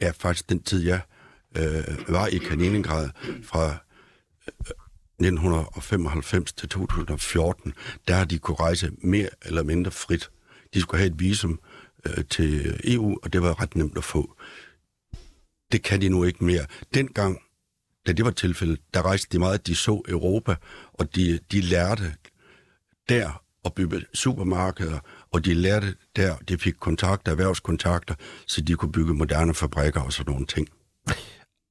ja 0.00 0.10
faktisk 0.10 0.48
den 0.48 0.62
tid 0.62 0.86
jeg 0.86 1.00
øh, 1.56 1.84
var 2.08 2.26
i 2.26 2.38
Kaliningrad, 2.38 3.10
fra 3.42 3.76
1995 5.20 6.52
til 6.52 6.68
2014, 6.68 7.74
der 8.08 8.14
har 8.14 8.24
de 8.24 8.38
kunne 8.38 8.56
rejse 8.60 8.90
mere 8.98 9.28
eller 9.44 9.62
mindre 9.62 9.90
frit. 9.90 10.30
De 10.74 10.80
skulle 10.80 10.98
have 10.98 11.12
et 11.12 11.20
visum 11.20 11.60
øh, 12.06 12.24
til 12.24 12.80
EU, 12.84 13.18
og 13.22 13.32
det 13.32 13.42
var 13.42 13.62
ret 13.62 13.76
nemt 13.76 13.98
at 13.98 14.04
få. 14.04 14.36
Det 15.72 15.82
kan 15.82 16.00
de 16.00 16.08
nu 16.08 16.24
ikke 16.24 16.44
mere. 16.44 16.66
Dengang, 16.94 17.38
da 18.06 18.12
det 18.12 18.24
var 18.24 18.30
tilfældet, 18.30 18.80
der 18.94 19.02
rejste 19.02 19.28
de 19.32 19.38
meget, 19.38 19.66
de 19.66 19.74
så 19.74 20.02
Europa, 20.08 20.56
og 20.92 21.14
de, 21.14 21.38
de 21.52 21.60
lærte 21.60 22.14
der 23.08 23.42
at 23.64 23.74
bygge 23.74 24.04
supermarkeder, 24.14 24.98
og 25.30 25.44
de 25.44 25.54
lærte 25.54 25.94
der, 26.16 26.36
de 26.36 26.58
fik 26.58 26.74
kontakter, 26.80 27.32
erhvervskontakter, 27.32 28.14
så 28.46 28.60
de 28.60 28.74
kunne 28.74 28.92
bygge 28.92 29.14
moderne 29.14 29.54
fabrikker 29.54 30.00
og 30.00 30.12
sådan 30.12 30.30
nogle 30.32 30.46
ting. 30.46 30.68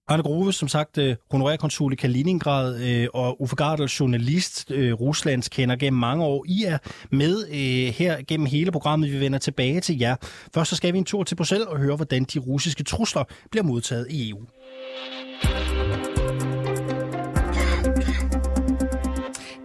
Arne 0.10 0.24
Grove, 0.24 0.54
som 0.54 0.68
sagt, 0.68 0.98
øh, 0.98 1.16
honorærkonsul 1.32 1.94
i 1.94 1.96
Kaliningrad 1.96 2.82
øh, 2.82 3.08
og 3.14 3.42
Uffe 3.42 3.56
Gardel, 3.56 3.88
journalist, 3.88 4.72
øh, 4.72 4.94
Ruslands 4.94 5.50
kender 5.50 5.76
gennem 5.76 6.00
mange 6.00 6.24
år. 6.26 6.46
I 6.48 6.64
er 6.64 6.78
med 7.12 7.48
øh, 7.48 7.94
her 7.94 8.18
gennem 8.28 8.46
hele 8.46 8.72
programmet. 8.72 9.12
Vi 9.12 9.20
vender 9.20 9.40
tilbage 9.40 9.82
til 9.82 10.00
jer. 10.00 10.16
Først 10.54 10.70
så 10.70 10.76
skal 10.76 10.94
vi 10.94 10.98
en 10.98 11.06
tur 11.06 11.24
til 11.24 11.36
Bruxelles 11.36 11.68
og 11.68 11.78
høre, 11.78 11.96
hvordan 11.96 12.24
de 12.24 12.40
russiske 12.40 12.84
trusler 12.84 13.24
bliver 13.52 13.64
modtaget 13.64 14.08
i 14.10 14.30
EU. 14.30 14.40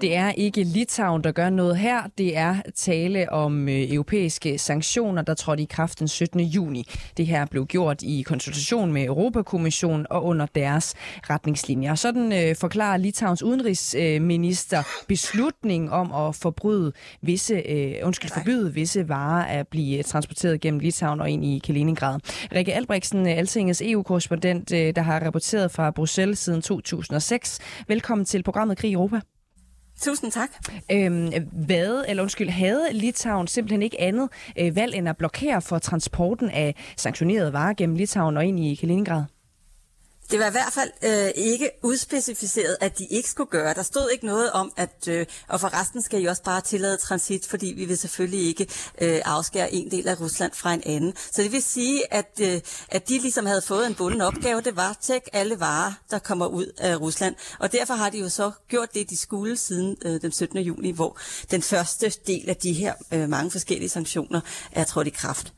Det 0.05 0.17
er 0.17 0.31
ikke 0.31 0.65
Litauen, 0.65 1.25
der 1.25 1.33
gør 1.33 1.51
noget 1.51 1.77
her. 1.77 2.03
Det 2.19 2.37
er 2.37 2.57
tale 2.75 3.33
om 3.33 3.69
øh, 3.69 3.93
europæiske 3.93 4.59
sanktioner, 4.59 5.23
der 5.23 5.35
trådte 5.35 5.63
i 5.63 5.67
kraft 5.71 5.99
den 5.99 6.09
17. 6.09 6.41
juni. 6.41 6.89
Det 7.17 7.27
her 7.27 7.47
blev 7.47 7.67
gjort 7.67 8.03
i 8.03 8.23
konsultation 8.23 8.93
med 8.93 9.05
Europakommissionen 9.05 10.07
og 10.11 10.25
under 10.25 10.47
deres 10.47 10.95
retningslinjer. 11.31 11.95
Sådan 11.95 12.33
øh, 12.33 12.57
forklarer 12.57 12.97
Litauens 12.97 13.43
udenrigsminister 13.43 14.83
beslutningen 15.09 15.91
om 15.91 16.13
at 16.13 16.35
forbryde 16.35 16.93
visse, 17.23 17.55
øh, 17.55 17.95
undskyld, 18.03 18.31
forbyde 18.31 18.75
visse 18.75 19.09
varer 19.09 19.45
at 19.45 19.69
blive 19.69 20.03
transporteret 20.03 20.61
gennem 20.61 20.81
Litauen 20.81 21.21
og 21.21 21.31
ind 21.31 21.45
i 21.45 21.59
Kaliningrad. 21.65 22.21
Rikke 22.55 22.75
Albrechtsen, 22.75 23.27
Altingets 23.27 23.83
EU-korrespondent, 23.85 24.73
øh, 24.73 24.97
der 24.97 25.03
har 25.03 25.21
rapporteret 25.27 25.71
fra 25.71 25.91
Bruxelles 25.91 26.39
siden 26.39 26.63
2006. 26.63 27.59
Velkommen 27.89 28.25
til 28.25 28.43
programmet 28.43 28.79
Krig 28.79 28.91
i 28.91 28.95
Europa. 28.95 29.21
Tusind 30.01 30.33
tak. 30.33 30.51
Øhm, 30.93 31.33
hvad, 31.53 32.05
eller 32.09 32.23
undskyld, 32.23 32.49
havde 32.49 32.87
Litauen 32.93 33.47
simpelthen 33.47 33.83
ikke 33.83 34.01
andet 34.01 34.29
øh, 34.59 34.77
valg 34.77 34.95
end 34.95 35.09
at 35.09 35.17
blokere 35.17 35.63
for 35.63 35.79
transporten 35.79 36.51
af 36.51 36.75
sanktionerede 36.97 37.53
varer 37.53 37.75
gennem 37.75 37.97
Litauen 37.97 38.37
og 38.37 38.45
ind 38.45 38.61
i 38.61 38.75
Kaliningrad? 38.75 39.25
Det 40.31 40.39
var 40.39 40.49
i 40.49 40.51
hvert 40.51 40.73
fald 40.73 40.91
øh, 41.05 41.31
ikke 41.37 41.71
udspecificeret, 41.83 42.77
at 42.81 42.99
de 42.99 43.07
ikke 43.11 43.29
skulle 43.29 43.51
gøre. 43.51 43.75
Der 43.75 43.83
stod 43.83 44.11
ikke 44.13 44.27
noget 44.27 44.53
om, 44.53 44.73
at 44.77 45.09
øh, 45.09 45.27
og 45.49 45.61
for 45.61 45.81
resten 45.81 46.03
skal 46.03 46.23
I 46.23 46.25
også 46.25 46.43
bare 46.43 46.61
tillade 46.61 46.97
transit, 46.97 47.47
fordi 47.47 47.67
vi 47.77 47.85
vil 47.85 47.99
selvfølgelig 47.99 48.47
ikke 48.47 48.67
øh, 49.01 49.21
afskære 49.25 49.75
en 49.75 49.91
del 49.91 50.09
af 50.09 50.21
Rusland 50.21 50.53
fra 50.55 50.75
en 50.75 50.83
anden. 50.87 51.15
Så 51.33 51.43
det 51.43 51.53
vil 51.53 51.63
sige, 51.63 52.15
at, 52.15 52.41
øh, 52.43 52.61
at 52.89 53.09
de 53.09 53.19
ligesom 53.19 53.47
havde 53.47 53.63
fået 53.63 53.87
en 53.87 53.95
bunden 53.95 54.21
opgave. 54.21 54.61
Det 54.61 54.77
var 54.77 54.97
tæk 55.01 55.23
alle 55.33 55.61
varer, 55.61 55.93
der 56.11 56.19
kommer 56.19 56.47
ud 56.47 56.67
af 56.79 57.01
Rusland. 57.01 57.35
Og 57.59 57.73
derfor 57.73 57.95
har 57.95 58.11
de 58.11 58.19
jo 58.19 58.29
så 58.29 58.51
gjort 58.69 58.95
det, 58.95 59.11
de 59.11 59.17
skulle 59.17 59.57
siden 59.57 59.97
øh, 60.05 60.23
den 60.23 60.33
17. 60.33 60.59
juni, 60.59 60.91
hvor 60.91 61.19
den 61.51 61.63
første 61.63 62.13
del 62.27 62.49
af 62.49 62.57
de 62.57 62.73
her 62.73 62.95
øh, 63.13 63.29
mange 63.29 63.51
forskellige 63.51 63.89
sanktioner 63.89 64.41
er 64.73 64.85
trådt 64.85 65.07
i 65.07 65.11
kraft. 65.11 65.53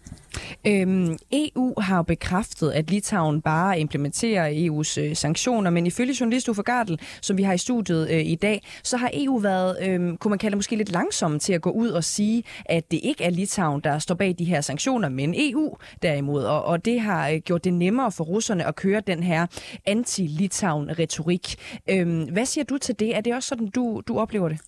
Øhm, 0.66 1.18
EU 1.32 1.80
har 1.80 1.96
jo 1.96 2.02
bekræftet, 2.02 2.70
at 2.70 2.90
Litauen 2.90 3.42
bare 3.42 3.80
implementerer 3.80 4.46
EU's 4.56 5.00
øh, 5.00 5.16
sanktioner, 5.16 5.70
men 5.70 5.86
ifølge 5.86 6.14
journalist 6.20 6.48
Uffe 6.48 6.62
Gardel, 6.62 7.00
som 7.20 7.36
vi 7.36 7.42
har 7.42 7.52
i 7.52 7.58
studiet 7.58 8.10
øh, 8.10 8.26
i 8.26 8.34
dag, 8.34 8.62
så 8.82 8.96
har 8.96 9.10
EU 9.14 9.38
været, 9.38 9.76
øh, 9.82 10.16
kunne 10.16 10.30
man 10.30 10.38
kalde 10.38 10.52
det 10.52 10.58
måske 10.58 10.76
lidt 10.76 10.92
langsomme 10.92 11.38
til 11.38 11.52
at 11.52 11.62
gå 11.62 11.70
ud 11.70 11.88
og 11.88 12.04
sige, 12.04 12.44
at 12.64 12.90
det 12.90 13.00
ikke 13.02 13.24
er 13.24 13.30
Litauen, 13.30 13.80
der 13.80 13.98
står 13.98 14.14
bag 14.14 14.34
de 14.38 14.44
her 14.44 14.60
sanktioner, 14.60 15.08
men 15.08 15.34
EU 15.38 15.76
derimod. 16.02 16.44
Og, 16.44 16.64
og 16.64 16.84
det 16.84 17.00
har 17.00 17.28
øh, 17.28 17.38
gjort 17.38 17.64
det 17.64 17.74
nemmere 17.74 18.12
for 18.12 18.24
russerne 18.24 18.66
at 18.66 18.76
køre 18.76 19.00
den 19.06 19.22
her 19.22 19.46
anti-Litauen-retorik. 19.88 21.56
Øh, 21.90 22.32
hvad 22.32 22.46
siger 22.46 22.64
du 22.64 22.78
til 22.78 23.00
det? 23.00 23.16
Er 23.16 23.20
det 23.20 23.34
også 23.34 23.48
sådan, 23.48 23.66
du, 23.66 24.02
du 24.08 24.18
oplever 24.18 24.48
det? 24.48 24.58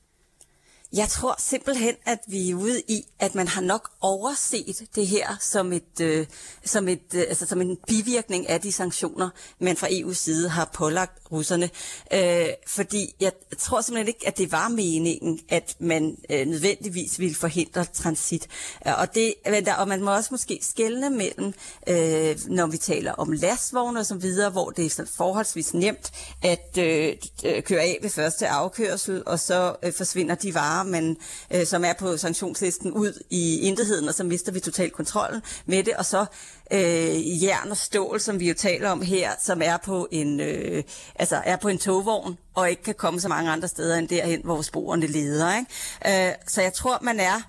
Jeg 0.93 1.09
tror 1.09 1.35
simpelthen, 1.39 1.95
at 2.07 2.19
vi 2.27 2.51
er 2.51 2.55
ude 2.55 2.81
i, 2.89 3.05
at 3.19 3.35
man 3.35 3.49
har 3.49 3.61
nok 3.61 3.91
overset 4.01 4.89
det 4.95 5.07
her 5.07 5.37
som 5.41 5.73
et, 5.73 6.01
øh, 6.01 6.27
som 6.65 6.89
et, 6.89 7.15
øh, 7.15 7.21
altså 7.29 7.47
som 7.47 7.61
en 7.61 7.79
bivirkning 7.87 8.49
af 8.49 8.61
de 8.61 8.73
sanktioner, 8.73 9.31
man 9.59 9.77
fra 9.77 9.87
EU's 9.87 10.15
side 10.15 10.49
har 10.49 10.71
pålagt 10.75 11.19
russerne. 11.33 11.71
Øh, 12.13 12.49
fordi 12.67 13.15
jeg 13.21 13.33
tror 13.59 13.81
simpelthen 13.81 14.09
ikke, 14.09 14.27
at 14.27 14.39
det 14.39 14.53
var 14.53 14.69
meningen, 14.69 15.41
at 15.49 15.77
man 15.79 16.17
øh, 16.31 16.47
nødvendigvis 16.47 17.19
ville 17.19 17.35
forhindre 17.35 17.85
transit. 17.85 18.49
Øh, 18.87 18.99
og, 18.99 19.15
det, 19.15 19.35
og 19.79 19.89
man 19.89 20.03
må 20.03 20.15
også 20.15 20.29
måske 20.31 20.59
skelne 20.63 21.11
mellem, 21.11 21.55
øh, 21.89 22.37
når 22.47 22.67
vi 22.67 22.77
taler 22.77 23.13
om 23.13 23.33
lastvogne 23.33 24.01
og 24.01 24.07
så 24.07 24.15
videre, 24.15 24.51
hvor 24.51 24.71
det 24.71 24.87
er 24.87 24.91
sådan 24.91 25.11
forholdsvis 25.17 25.75
nemt 25.75 26.13
at 26.43 26.79
øh, 26.79 27.17
øh 27.45 27.63
køre 27.63 27.81
af 27.81 27.99
ved 28.03 28.11
første 28.11 28.49
afkørsel, 28.49 29.23
og 29.27 29.41
så 29.41 29.77
øh, 29.83 29.93
forsvinder 29.93 30.35
de 30.35 30.55
varer, 30.55 30.78
man, 30.83 31.17
øh, 31.55 31.67
som 31.67 31.85
er 31.85 31.93
på 31.93 32.17
sanktionslisten 32.17 32.93
ud 32.93 33.23
i 33.31 33.61
intetheden, 33.61 34.09
og 34.09 34.15
så 34.15 34.25
mister 34.25 34.53
vi 34.53 34.61
total 34.61 34.91
kontrollen 34.91 35.43
med 35.67 35.85
det, 35.85 35.95
og 35.95 36.05
så 36.05 36.27
øh, 36.73 37.45
jern 37.45 37.71
og 37.71 37.77
stål, 37.77 38.21
som 38.21 38.41
vi 38.41 38.49
jo 38.49 38.55
taler 38.55 38.91
om 38.91 39.03
her, 39.03 39.31
som 39.43 39.63
er 39.63 39.77
på 39.77 40.09
en 40.11 40.41
øh, 40.41 40.83
altså 41.15 41.43
er 41.45 41.57
på 41.57 41.69
en 41.69 41.79
togvogn 41.79 42.39
og 42.55 42.71
ikke 42.71 42.83
kan 42.83 42.95
komme 42.95 43.21
så 43.21 43.29
mange 43.29 43.51
andre 43.51 43.69
steder 43.69 43.97
end 43.97 44.09
derhen, 44.09 44.41
hvor 44.45 44.63
sporene 44.63 45.07
leder. 45.07 45.59
Ikke? 45.59 46.29
Øh, 46.29 46.35
så 46.47 46.63
jeg 46.63 46.73
tror, 46.73 46.99
man 47.03 47.21
er 47.21 47.43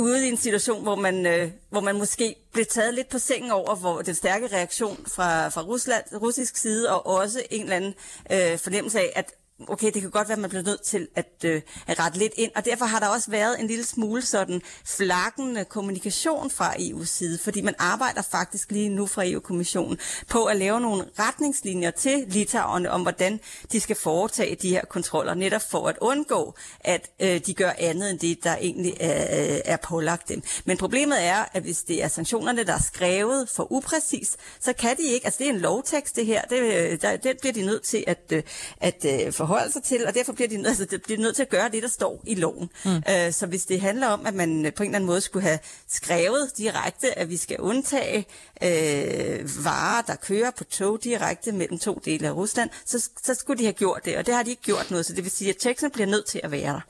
ude 0.00 0.26
i 0.26 0.28
en 0.28 0.36
situation, 0.36 0.82
hvor 0.82 0.94
man, 0.94 1.26
øh, 1.26 1.50
hvor 1.70 1.80
man 1.80 1.98
måske 1.98 2.36
blev 2.52 2.66
taget 2.66 2.94
lidt 2.94 3.08
på 3.08 3.18
sengen 3.18 3.50
over 3.50 3.74
hvor 3.74 4.02
den 4.02 4.14
stærke 4.14 4.46
reaktion 4.46 5.06
fra, 5.14 5.48
fra 5.48 5.62
Rusland, 5.62 6.04
russisk 6.22 6.56
side, 6.56 6.92
og 6.92 7.06
også 7.06 7.42
en 7.50 7.62
eller 7.62 7.76
anden 7.76 7.94
øh, 8.32 8.58
fornemmelse 8.58 8.98
af, 8.98 9.12
at 9.14 9.32
okay, 9.68 9.90
det 9.94 10.02
kan 10.02 10.10
godt 10.10 10.28
være, 10.28 10.36
at 10.36 10.40
man 10.40 10.50
bliver 10.50 10.62
nødt 10.62 10.82
til 10.82 11.08
at, 11.14 11.32
øh, 11.44 11.62
at 11.86 11.98
rette 11.98 12.18
lidt 12.18 12.32
ind, 12.36 12.50
og 12.56 12.64
derfor 12.64 12.84
har 12.84 13.00
der 13.00 13.06
også 13.06 13.30
været 13.30 13.60
en 13.60 13.66
lille 13.66 13.84
smule 13.84 14.22
sådan 14.22 14.62
flakkende 14.84 15.64
kommunikation 15.64 16.50
fra 16.50 16.72
EU's 16.72 17.06
side, 17.06 17.38
fordi 17.38 17.60
man 17.60 17.74
arbejder 17.78 18.22
faktisk 18.22 18.70
lige 18.70 18.88
nu 18.88 19.06
fra 19.06 19.22
EU-kommissionen 19.26 19.98
på 20.28 20.44
at 20.44 20.56
lave 20.56 20.80
nogle 20.80 21.04
retningslinjer 21.18 21.90
til 21.90 22.24
Litauerne 22.28 22.90
om, 22.90 23.02
hvordan 23.02 23.40
de 23.72 23.80
skal 23.80 23.96
foretage 23.96 24.56
de 24.62 24.68
her 24.68 24.84
kontroller, 24.84 25.34
netop 25.34 25.62
for 25.70 25.88
at 25.88 25.96
undgå, 26.00 26.54
at 26.80 27.10
øh, 27.20 27.40
de 27.46 27.54
gør 27.54 27.72
andet 27.78 28.10
end 28.10 28.18
det, 28.18 28.44
der 28.44 28.56
egentlig 28.56 28.96
er, 29.00 29.54
øh, 29.54 29.60
er 29.64 29.76
pålagt 29.76 30.28
dem. 30.28 30.42
Men 30.64 30.76
problemet 30.76 31.24
er, 31.24 31.44
at 31.52 31.62
hvis 31.62 31.82
det 31.82 32.02
er 32.02 32.08
sanktionerne, 32.08 32.64
der 32.64 32.74
er 32.74 32.82
skrevet 32.82 33.48
for 33.48 33.72
upræcis, 33.72 34.36
så 34.60 34.72
kan 34.72 34.96
de 34.96 35.02
ikke, 35.02 35.26
altså 35.26 35.38
det 35.38 35.46
er 35.48 35.52
en 35.52 35.60
lovtekst 35.60 36.16
det 36.16 36.26
her, 36.26 36.42
det, 36.42 36.60
øh, 36.60 37.00
der, 37.02 37.16
det 37.16 37.36
bliver 37.40 37.52
de 37.52 37.66
nødt 37.66 37.82
til 37.82 38.04
at, 38.06 38.18
øh, 38.32 38.42
at, 38.80 39.04
at 39.04 39.45
forholde 39.46 39.72
sig 39.72 39.82
til, 39.82 40.06
og 40.06 40.14
derfor 40.14 40.32
bliver 40.32 40.48
de, 40.48 40.66
altså, 40.66 40.84
de 40.84 40.98
bliver 40.98 41.20
nødt 41.20 41.36
til 41.36 41.42
at 41.42 41.48
gøre 41.48 41.68
det, 41.68 41.82
der 41.82 41.88
står 41.88 42.22
i 42.26 42.34
loven. 42.34 42.70
Mm. 42.84 42.90
Uh, 42.90 43.02
så 43.30 43.46
hvis 43.48 43.66
det 43.66 43.80
handler 43.80 44.06
om, 44.06 44.26
at 44.26 44.34
man 44.34 44.48
på 44.76 44.82
en 44.82 44.88
eller 44.88 44.96
anden 44.96 45.06
måde 45.06 45.20
skulle 45.20 45.42
have 45.42 45.58
skrevet 45.88 46.50
direkte, 46.58 47.18
at 47.18 47.30
vi 47.30 47.36
skal 47.36 47.56
undtage 47.60 48.18
uh, 48.62 49.64
varer, 49.64 50.02
der 50.06 50.14
kører 50.14 50.50
på 50.50 50.64
tog 50.64 51.04
direkte 51.04 51.52
mellem 51.52 51.78
to 51.78 52.00
dele 52.04 52.28
af 52.28 52.32
Rusland, 52.32 52.70
så, 52.84 53.10
så 53.22 53.34
skulle 53.34 53.58
de 53.58 53.64
have 53.64 53.72
gjort 53.72 54.00
det, 54.04 54.16
og 54.16 54.26
det 54.26 54.34
har 54.34 54.42
de 54.42 54.50
ikke 54.50 54.62
gjort 54.62 54.90
noget, 54.90 55.06
så 55.06 55.12
det 55.12 55.24
vil 55.24 55.30
sige, 55.30 55.50
at 55.50 55.56
teksten 55.58 55.90
bliver 55.90 56.06
nødt 56.06 56.26
til 56.26 56.40
at 56.44 56.50
være 56.50 56.72
der. 56.72 56.80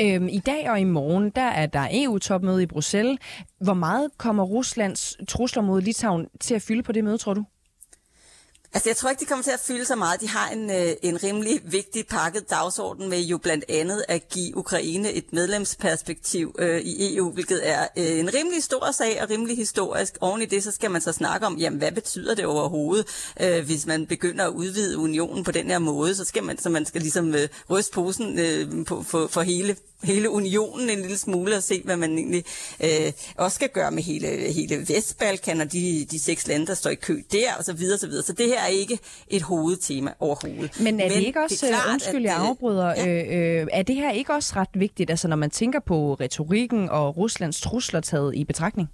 Øhm, 0.00 0.28
I 0.28 0.38
dag 0.38 0.70
og 0.70 0.80
i 0.80 0.84
morgen, 0.84 1.30
der 1.30 1.42
er 1.42 1.66
der 1.66 1.88
EU-topmøde 1.92 2.62
i 2.62 2.66
Bruxelles. 2.66 3.18
Hvor 3.60 3.74
meget 3.74 4.10
kommer 4.18 4.44
Ruslands 4.44 5.16
trusler 5.28 5.62
mod 5.62 5.80
Litauen 5.82 6.26
til 6.40 6.54
at 6.54 6.62
fylde 6.62 6.82
på 6.82 6.92
det 6.92 7.04
møde, 7.04 7.18
tror 7.18 7.34
du? 7.34 7.44
Altså, 8.74 8.88
jeg 8.88 8.96
tror 8.96 9.10
ikke, 9.10 9.20
de 9.20 9.24
kommer 9.24 9.42
til 9.42 9.50
at 9.50 9.60
fylde 9.60 9.84
så 9.84 9.96
meget. 9.96 10.20
De 10.20 10.28
har 10.28 10.48
en, 10.48 10.70
øh, 10.70 10.92
en 11.02 11.22
rimelig 11.22 11.60
vigtig 11.64 12.06
pakket 12.06 12.50
dagsorden 12.50 13.08
med 13.08 13.20
jo 13.20 13.38
blandt 13.38 13.64
andet 13.68 14.04
at 14.08 14.28
give 14.28 14.56
Ukraine 14.56 15.12
et 15.12 15.32
medlemsperspektiv 15.32 16.54
øh, 16.58 16.80
i 16.80 17.16
EU, 17.16 17.30
hvilket 17.32 17.68
er 17.68 17.86
øh, 17.96 18.18
en 18.18 18.34
rimelig 18.34 18.62
stor 18.62 18.90
sag 18.90 19.22
og 19.22 19.30
rimelig 19.30 19.56
historisk. 19.56 20.18
Oven 20.20 20.42
i 20.42 20.46
det, 20.46 20.64
så 20.64 20.70
skal 20.70 20.90
man 20.90 21.00
så 21.00 21.12
snakke 21.12 21.46
om, 21.46 21.56
jamen, 21.56 21.78
hvad 21.78 21.92
betyder 21.92 22.34
det 22.34 22.46
overhovedet, 22.46 23.06
øh, 23.40 23.64
hvis 23.64 23.86
man 23.86 24.06
begynder 24.06 24.44
at 24.44 24.52
udvide 24.52 24.98
unionen 24.98 25.44
på 25.44 25.52
den 25.52 25.66
her 25.66 25.78
måde, 25.78 26.14
så 26.14 26.24
skal 26.24 26.44
man, 26.44 26.58
så 26.58 26.68
man 26.68 26.86
skal 26.86 27.00
ligesom 27.00 27.34
øh, 27.34 27.48
ryste 27.70 27.92
posen 27.92 28.38
øh, 28.38 28.84
på, 28.86 29.02
for, 29.02 29.26
for 29.26 29.42
hele 29.42 29.76
hele 30.02 30.30
unionen 30.30 30.90
en 30.90 31.00
lille 31.00 31.18
smule 31.18 31.56
og 31.56 31.62
se, 31.62 31.82
hvad 31.84 31.96
man 31.96 32.18
egentlig 32.18 32.44
øh, 32.84 33.12
også 33.36 33.54
skal 33.54 33.68
gøre 33.68 33.90
med 33.90 34.02
hele, 34.02 34.28
hele 34.28 34.84
Vestbalkan 34.88 35.60
og 35.60 35.72
de, 35.72 36.06
de 36.10 36.18
seks 36.18 36.46
lande, 36.46 36.66
der 36.66 36.74
står 36.74 36.90
i 36.90 36.94
kø 36.94 37.22
der, 37.32 37.54
og 37.58 37.64
så 37.64 37.72
videre, 37.72 37.98
så 37.98 38.06
videre. 38.06 38.24
Så 38.24 38.32
det 38.32 38.46
her 38.46 38.60
er 38.60 38.66
ikke 38.66 38.98
et 39.28 39.42
hovedtema 39.42 40.12
overhovedet. 40.20 40.80
Men 40.80 41.00
er 41.00 41.08
det 41.08 41.22
ikke 41.22 41.40
også, 41.40 41.66
det 41.66 41.72
er 41.72 41.80
klart, 41.80 41.92
undskyld, 41.92 42.22
jeg 42.22 42.36
afbryder, 42.36 42.88
ja. 42.88 43.06
øh, 43.06 43.60
øh, 43.62 43.66
er 43.72 43.82
det 43.82 43.94
her 43.94 44.10
ikke 44.10 44.32
også 44.32 44.52
ret 44.56 44.68
vigtigt, 44.74 45.10
altså 45.10 45.28
når 45.28 45.36
man 45.36 45.50
tænker 45.50 45.80
på 45.86 46.14
retorikken 46.14 46.88
og 46.88 47.16
Ruslands 47.16 47.60
trusler 47.60 48.00
taget 48.00 48.34
i 48.34 48.44
betragtning? 48.44 48.88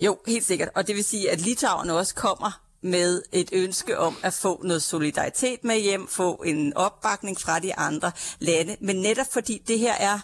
Jo, 0.00 0.18
helt 0.26 0.44
sikkert. 0.44 0.68
Og 0.74 0.86
det 0.86 0.96
vil 0.96 1.04
sige, 1.04 1.30
at 1.30 1.40
Litauen 1.40 1.90
også 1.90 2.14
kommer 2.14 2.69
med 2.82 3.22
et 3.32 3.48
ønske 3.52 3.98
om 3.98 4.16
at 4.22 4.32
få 4.32 4.62
noget 4.62 4.82
solidaritet 4.82 5.64
med 5.64 5.80
hjem, 5.80 6.08
få 6.08 6.42
en 6.46 6.76
opbakning 6.76 7.40
fra 7.40 7.58
de 7.58 7.74
andre 7.74 8.12
lande. 8.38 8.76
Men 8.80 8.96
netop 8.96 9.26
fordi 9.32 9.62
det 9.68 9.78
her 9.78 9.94
er 9.94 10.18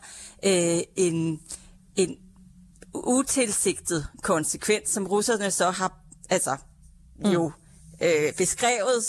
øh, 0.45 0.83
en, 0.97 1.41
en 1.97 2.17
utilsigtet 2.95 4.07
konsekvens, 4.23 4.91
som 4.91 5.07
russerne 5.07 5.51
så 5.51 5.71
har 5.71 6.01
altså 6.31 6.57
mm. 7.19 7.31
jo 7.31 7.53
øh, 8.03 8.33
beskrevet 8.37 9.05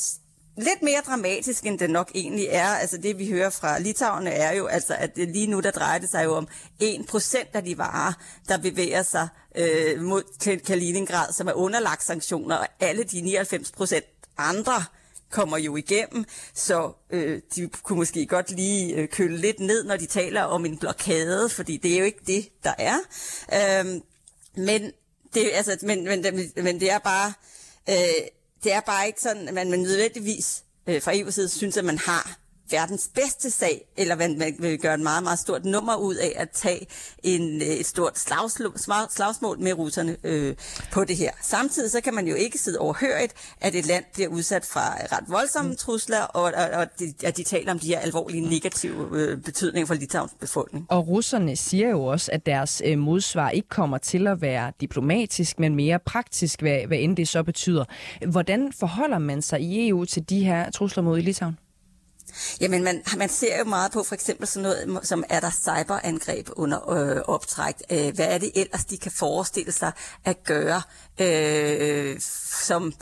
lidt 0.58 0.82
mere 0.82 1.02
dramatisk, 1.08 1.66
end 1.66 1.80
det 1.80 1.90
nok 1.90 2.12
egentlig 2.16 2.48
er. 2.50 2.68
Altså 2.68 2.98
det, 2.98 3.18
vi 3.18 3.30
hører 3.30 3.50
fra 3.50 3.80
Litauen, 3.80 4.28
er 4.28 4.52
jo, 4.52 4.66
altså, 4.66 4.96
at 4.96 5.16
det 5.16 5.30
lige 5.30 5.48
nu, 5.48 5.60
der 5.60 5.72
drejer 5.72 6.00
det 6.00 6.10
sig 6.10 6.26
jo 6.26 6.36
om 6.36 6.48
1% 6.84 7.46
af 7.54 7.64
de 7.64 7.78
varer, 7.78 8.14
der 8.48 8.58
bevæger 8.58 9.04
sig 9.04 9.28
øh, 9.56 10.02
mod 10.02 10.24
Kaliningrad, 10.66 11.34
som 11.34 11.48
er 11.48 11.54
underlagt 11.54 12.04
sanktioner, 12.04 12.56
og 12.56 12.68
alle 12.80 13.04
de 13.04 13.42
99% 13.42 14.34
andre 14.38 14.84
kommer 15.32 15.58
jo 15.58 15.76
igennem, 15.76 16.26
så 16.54 16.94
øh, 17.10 17.42
de 17.56 17.70
kunne 17.84 17.98
måske 17.98 18.26
godt 18.26 18.52
lige 18.52 18.96
øh, 18.96 19.08
køle 19.08 19.38
lidt 19.38 19.60
ned, 19.60 19.84
når 19.84 19.98
de 19.98 20.06
taler 20.06 20.42
om 20.42 20.66
en 20.66 20.78
blokade, 20.78 21.50
fordi 21.50 21.78
det 21.78 21.94
er 21.94 22.00
jo 22.00 22.06
ikke 22.06 22.22
det, 22.28 22.50
der 22.64 22.74
er. 22.78 22.98
Øh, 23.54 24.02
men, 24.56 24.92
det, 25.34 25.50
altså, 25.54 25.78
men, 25.82 26.04
men, 26.04 26.26
men 26.56 26.80
det 26.80 26.92
er 26.92 27.00
bare... 27.00 27.34
Øh, 27.90 28.28
det 28.64 28.74
er 28.74 28.80
bare 28.80 29.08
ikke 29.08 29.22
sådan, 29.22 29.48
at 29.48 29.54
man, 29.54 29.70
man 29.70 29.80
nødvendigvis 29.80 30.64
øh, 30.88 31.02
fra 31.02 31.14
EU's 31.14 31.32
side 31.32 31.50
synes, 31.50 31.78
at 31.78 31.86
man 31.86 31.98
har 31.98 32.38
verdens 32.70 33.10
bedste 33.16 33.52
sag, 33.52 33.88
eller 33.98 34.16
man, 34.16 34.38
man 34.38 34.56
vil 34.60 34.80
gøre 34.80 34.94
et 34.94 35.00
meget, 35.00 35.24
meget 35.24 35.40
stort 35.40 35.66
nummer 35.66 35.96
ud 35.96 36.16
af 36.16 36.34
at 36.36 36.50
tage 36.50 36.88
en, 37.24 37.62
øh, 37.62 37.68
et 37.68 37.86
stort 37.86 38.20
slagsmål, 38.20 38.74
slagsmål 39.10 39.60
med 39.60 39.74
russerne 39.74 40.18
øh, 40.24 40.56
på 40.92 41.04
det 41.04 41.18
her. 41.18 41.32
Samtidig 41.42 41.92
så 41.92 42.02
kan 42.02 42.14
man 42.14 42.28
jo 42.28 42.36
ikke 42.36 42.58
sidde 42.58 42.80
overhørigt, 42.80 43.34
at 43.62 43.76
et 43.76 43.86
land 43.86 44.04
bliver 44.14 44.30
udsat 44.30 44.66
fra 44.66 44.96
ret 45.12 45.24
voldsomme 45.28 45.72
mm. 45.72 45.78
trusler, 45.78 46.22
og, 46.22 46.44
og, 46.44 46.70
og 46.74 46.88
de, 47.00 47.14
at 47.24 47.38
de 47.38 47.44
taler 47.44 47.72
om 47.72 47.80
de 47.80 47.88
her 47.88 48.00
alvorlige 48.00 48.50
negative 48.50 49.08
øh, 49.12 49.38
betydninger 49.42 49.88
for 49.88 49.94
Litauens 49.94 50.34
befolkning. 50.40 50.86
Og 50.90 51.08
russerne 51.08 51.56
siger 51.56 51.90
jo 51.90 52.04
også, 52.04 52.32
at 52.32 52.46
deres 52.46 52.82
øh, 52.86 52.98
modsvar 52.98 53.50
ikke 53.50 53.70
kommer 53.70 53.98
til 53.98 54.28
at 54.28 54.42
være 54.42 54.72
diplomatisk, 54.82 55.60
men 55.60 55.76
mere 55.76 56.00
praktisk, 56.00 56.62
hvad, 56.62 56.88
hvad 56.88 56.98
end 56.98 57.18
det 57.18 57.28
så 57.28 57.44
betyder. 57.44 57.86
Hvordan 58.28 58.74
forholder 58.74 59.18
man 59.18 59.42
sig 59.42 59.62
i 59.62 59.90
EU 59.90 60.06
til 60.06 60.30
de 60.30 60.44
her 60.44 60.72
trusler 60.72 61.04
mod 61.04 61.22
Litauen? 61.22 61.58
Jamen, 62.62 62.84
man, 62.84 63.04
man 63.18 63.30
ser 63.30 63.58
jo 63.58 63.64
meget 63.64 63.92
på 63.92 64.04
for 64.04 64.16
eksempel 64.16 64.48
sådan 64.48 64.64
noget, 64.88 65.08
som 65.08 65.24
er 65.30 65.40
der 65.40 65.52
cyberangreb 65.52 66.50
under 66.56 66.90
øh, 66.90 67.22
optræk. 67.26 67.76
Øh, 67.92 68.16
hvad 68.16 68.28
er 68.28 68.38
det 68.38 68.52
ellers, 68.56 68.86
de 68.86 68.98
kan 68.98 69.12
forestille 69.12 69.72
sig 69.72 69.92
at 70.26 70.44
gøre, 70.44 70.82
øh, 71.20 72.20
som 72.68 72.94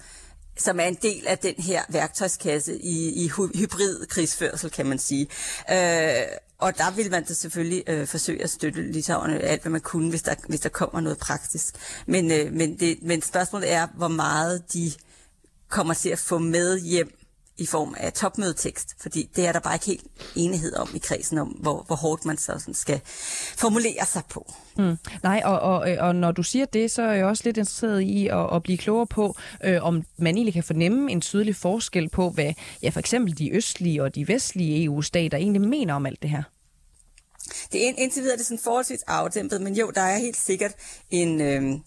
som 0.58 0.80
er 0.80 0.84
en 0.84 0.98
del 1.02 1.28
af 1.28 1.38
den 1.38 1.56
her 1.58 1.84
værktøjskasse 1.90 2.78
i, 2.78 3.26
i 3.26 3.28
hybrid 3.56 4.06
krigsførsel, 4.06 4.72
kan 4.72 4.86
man 4.86 5.00
sige. 5.00 5.28
Øh, 5.72 6.28
og 6.58 6.78
der 6.78 6.92
vil 6.92 7.12
man 7.12 7.24
da 7.26 7.34
selvfølgelig 7.34 7.84
øh, 7.88 8.08
forsøge 8.08 8.44
at 8.44 8.50
støtte 8.50 8.92
litauerne 8.92 9.40
alt, 9.40 9.62
hvad 9.62 9.72
man 9.72 9.82
kunne, 9.82 10.10
hvis 10.10 10.22
der, 10.22 10.36
hvis 10.48 10.60
der 10.60 10.70
kommer 10.70 11.02
noget 11.02 11.18
praktisk. 11.18 11.76
Men, 12.06 12.32
øh, 12.32 12.54
men, 12.54 12.80
det, 12.80 12.98
men 13.02 13.22
spørgsmålet 13.22 13.72
er, 13.72 13.88
hvor 13.96 14.08
meget 14.08 14.74
de 14.74 14.92
kommer 15.70 15.94
til 15.94 16.10
at 16.10 16.20
få 16.20 16.38
med 16.38 16.80
hjem 16.80 17.25
i 17.58 17.66
form 17.66 17.96
af 17.98 18.14
topmødetekst, 18.14 18.96
fordi 19.02 19.30
det 19.36 19.48
er 19.48 19.52
der 19.52 19.60
bare 19.60 19.76
ikke 19.76 19.86
helt 19.86 20.04
enighed 20.36 20.76
om 20.76 20.90
i 20.96 20.98
kredsen, 20.98 21.38
om 21.38 21.48
hvor, 21.48 21.84
hvor 21.88 21.96
hårdt 21.96 22.26
man 22.26 22.38
så 22.38 22.60
sådan 22.60 22.74
skal 22.74 23.02
formulere 23.58 24.06
sig 24.06 24.22
på. 24.30 24.54
Mm. 24.78 24.98
Nej, 25.24 25.42
og, 25.46 25.60
og, 25.60 25.80
og 26.00 26.16
når 26.16 26.32
du 26.32 26.44
siger 26.44 26.66
det, 26.66 26.92
så 26.92 27.02
er 27.02 27.14
jeg 27.14 27.26
også 27.26 27.42
lidt 27.46 27.58
interesseret 27.58 28.02
i 28.02 28.28
at, 28.28 28.56
at 28.56 28.64
blive 28.64 28.78
klogere 28.78 29.08
på, 29.08 29.36
øh, 29.64 29.84
om 29.84 30.04
man 30.18 30.36
egentlig 30.36 30.54
kan 30.54 30.64
fornemme 30.64 31.12
en 31.12 31.22
tydelig 31.22 31.56
forskel 31.56 32.10
på, 32.10 32.30
hvad 32.30 32.54
ja, 32.84 32.90
for 32.90 33.00
eksempel 33.00 33.38
de 33.38 33.52
østlige 33.52 34.04
og 34.04 34.16
de 34.16 34.28
vestlige 34.28 34.84
EU-stater 34.84 35.38
egentlig 35.38 35.62
mener 35.62 35.94
om 35.94 36.06
alt 36.06 36.22
det 36.22 36.30
her. 36.30 36.44
Det 37.72 37.88
er 37.88 37.94
indtil 37.98 38.22
videre 38.22 38.38
det 38.38 38.42
er 38.42 38.46
sådan 38.46 38.60
forholdsvis 38.64 39.04
afdæmpet, 39.08 39.62
men 39.62 39.76
jo, 39.76 39.92
der 39.96 40.02
er 40.02 40.18
helt 40.18 40.38
sikkert 40.38 40.72
en, 41.12 41.42
øh, 41.42 41.80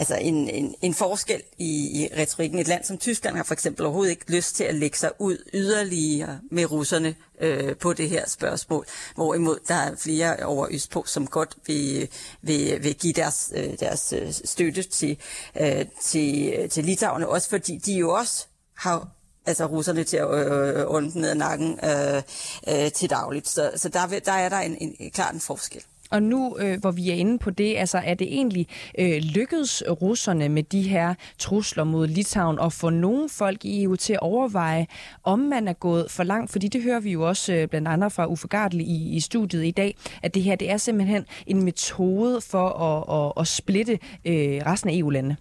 altså 0.00 0.16
en, 0.16 0.48
en, 0.48 0.74
en 0.82 0.94
forskel 0.94 1.42
i, 1.58 2.02
i 2.02 2.08
retorikken. 2.16 2.58
Et 2.58 2.68
land 2.68 2.84
som 2.84 2.98
Tyskland 2.98 3.36
har 3.36 3.44
for 3.44 3.52
eksempel 3.54 3.86
overhovedet 3.86 4.10
ikke 4.10 4.32
lyst 4.32 4.56
til 4.56 4.64
at 4.64 4.74
lægge 4.74 4.98
sig 4.98 5.10
ud 5.18 5.36
yderligere 5.54 6.40
med 6.50 6.70
russerne 6.70 7.14
øh, 7.40 7.76
på 7.76 7.92
det 7.92 8.08
her 8.08 8.28
spørgsmål, 8.28 8.86
hvorimod 9.14 9.58
der 9.68 9.74
er 9.74 9.96
flere 9.96 10.36
over 10.44 10.66
Østpå, 10.70 11.04
som 11.06 11.26
godt 11.26 11.56
vil, 11.66 12.08
vil, 12.42 12.82
vil 12.82 12.94
give 12.94 13.12
deres, 13.12 13.52
øh, 13.56 13.78
deres 13.80 14.12
øh, 14.12 14.32
støtte 14.44 14.82
til, 14.82 15.18
øh, 15.60 15.84
til, 16.02 16.68
til 16.70 16.84
Litauen, 16.84 17.24
også 17.24 17.48
fordi 17.48 17.76
de 17.76 17.92
jo 17.92 18.10
også 18.10 18.46
har 18.76 19.08
altså 19.46 19.66
russerne 19.66 20.04
til 20.04 20.16
at 20.16 20.28
øh, 20.34 20.84
ånde 20.86 21.20
ned 21.20 21.30
ad 21.30 21.34
nakken 21.34 21.80
øh, 21.84 22.22
øh, 22.68 22.92
til 22.92 23.10
dagligt. 23.10 23.48
Så, 23.48 23.70
så 23.76 23.88
der, 23.88 24.06
der 24.06 24.32
er 24.32 24.48
der 24.48 24.58
en, 24.58 24.76
en, 24.80 24.96
en 24.98 25.10
klart 25.10 25.34
en 25.34 25.40
forskel. 25.40 25.82
Og 26.10 26.22
nu, 26.22 26.56
øh, 26.60 26.80
hvor 26.80 26.90
vi 26.90 27.10
er 27.10 27.14
inde 27.14 27.38
på 27.38 27.50
det, 27.50 27.76
altså 27.76 27.98
er 27.98 28.14
det 28.14 28.26
egentlig 28.26 28.66
øh, 28.98 29.18
lykkedes 29.22 29.82
russerne 30.02 30.48
med 30.48 30.62
de 30.62 30.82
her 30.82 31.14
trusler 31.38 31.84
mod 31.84 32.06
Litauen 32.06 32.58
at 32.62 32.72
få 32.72 32.90
nogle 32.90 33.28
folk 33.28 33.64
i 33.64 33.82
EU 33.82 33.96
til 33.96 34.12
at 34.12 34.20
overveje, 34.20 34.86
om 35.22 35.38
man 35.38 35.68
er 35.68 35.72
gået 35.72 36.10
for 36.10 36.22
langt? 36.22 36.52
Fordi 36.52 36.68
det 36.68 36.82
hører 36.82 37.00
vi 37.00 37.12
jo 37.12 37.28
også 37.28 37.52
øh, 37.52 37.68
blandt 37.68 37.88
andet 37.88 38.12
fra 38.12 38.26
Uffe 38.26 38.48
Gardel 38.48 38.80
i, 38.80 39.16
i 39.16 39.20
studiet 39.20 39.64
i 39.64 39.70
dag, 39.70 39.96
at 40.22 40.34
det 40.34 40.42
her 40.42 40.56
det 40.56 40.70
er 40.70 40.76
simpelthen 40.76 41.24
en 41.46 41.64
metode 41.64 42.40
for 42.40 42.68
at, 42.68 43.26
at, 43.26 43.42
at 43.42 43.46
splitte 43.46 43.98
øh, 44.24 44.60
resten 44.66 44.90
af 44.90 44.94
EU-landene. 44.94 45.36